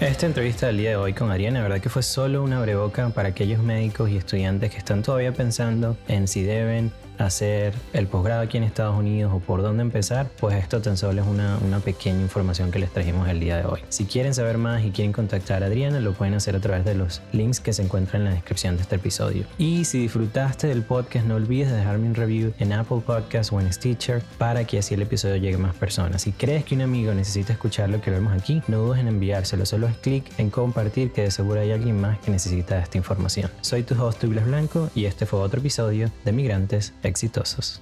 Esta 0.00 0.24
entrevista 0.24 0.68
del 0.68 0.78
día 0.78 0.90
de 0.90 0.96
hoy 0.96 1.12
con 1.12 1.30
Ariana, 1.30 1.58
la 1.58 1.64
verdad 1.64 1.80
que 1.82 1.90
fue 1.90 2.02
solo 2.02 2.42
una 2.42 2.58
breboca 2.60 3.10
para 3.10 3.28
aquellos 3.28 3.62
médicos 3.62 4.08
y 4.08 4.16
estudiantes 4.16 4.70
que 4.70 4.78
están 4.78 5.02
todavía 5.02 5.32
pensando 5.32 5.94
en 6.08 6.26
si 6.26 6.42
deben 6.42 6.90
hacer 7.26 7.74
el 7.92 8.06
posgrado 8.06 8.42
aquí 8.42 8.56
en 8.56 8.64
Estados 8.64 8.98
Unidos 8.98 9.32
o 9.34 9.38
por 9.40 9.62
dónde 9.62 9.82
empezar, 9.82 10.28
pues 10.40 10.56
esto 10.56 10.80
tan 10.80 10.96
solo 10.96 11.22
es 11.22 11.28
una, 11.28 11.58
pequeña 11.84 12.20
información 12.20 12.70
que 12.70 12.78
les 12.78 12.90
trajimos 12.90 13.28
el 13.28 13.40
día 13.40 13.56
de 13.56 13.64
hoy. 13.64 13.80
Si 13.88 14.04
quieren 14.04 14.34
saber 14.34 14.58
más 14.58 14.84
y 14.84 14.90
quieren 14.90 15.12
contactar 15.12 15.62
a 15.62 15.66
Adriana, 15.66 16.00
lo 16.00 16.12
pueden 16.12 16.34
hacer 16.34 16.54
a 16.56 16.60
través 16.60 16.84
de 16.84 16.94
los 16.94 17.22
links 17.32 17.60
que 17.60 17.72
se 17.72 17.82
encuentran 17.82 18.22
en 18.22 18.28
la 18.28 18.34
descripción 18.34 18.76
de 18.76 18.82
este 18.82 18.96
episodio. 18.96 19.44
Y 19.56 19.84
si 19.86 20.00
disfrutaste 20.00 20.66
del 20.66 20.82
podcast, 20.82 21.26
no 21.26 21.36
olvides 21.36 21.72
dejarme 21.72 22.06
un 22.06 22.14
review 22.14 22.52
en 22.58 22.72
Apple 22.72 23.00
Podcasts 23.04 23.52
o 23.52 23.60
en 23.60 23.72
Stitcher 23.72 24.22
para 24.36 24.64
que 24.64 24.78
así 24.78 24.94
el 24.94 25.02
episodio 25.02 25.36
llegue 25.36 25.56
a 25.56 25.58
más 25.58 25.74
personas. 25.74 26.22
Si 26.22 26.32
crees 26.32 26.64
que 26.64 26.74
un 26.74 26.82
amigo 26.82 27.14
necesita 27.14 27.52
escuchar 27.52 27.88
lo 27.88 28.00
que 28.00 28.10
vemos 28.10 28.32
aquí, 28.32 28.62
no 28.68 28.78
dudes 28.78 29.00
en 29.00 29.08
enviárselo, 29.08 29.64
solo 29.64 29.86
es 29.86 29.96
clic 29.96 30.24
en 30.38 30.50
compartir 30.50 31.12
que 31.12 31.22
de 31.22 31.30
seguro 31.30 31.60
hay 31.60 31.72
alguien 31.72 32.00
más 32.00 32.18
que 32.18 32.30
necesita 32.30 32.78
esta 32.78 32.98
información. 32.98 33.50
Soy 33.62 33.82
tu 33.82 34.00
host 34.02 34.22
Douglas 34.22 34.46
Blanco 34.46 34.90
y 34.94 35.06
este 35.06 35.26
fue 35.26 35.40
otro 35.40 35.60
episodio 35.60 36.10
de 36.24 36.32
Migrantes 36.32 36.92
exitosos. 37.10 37.80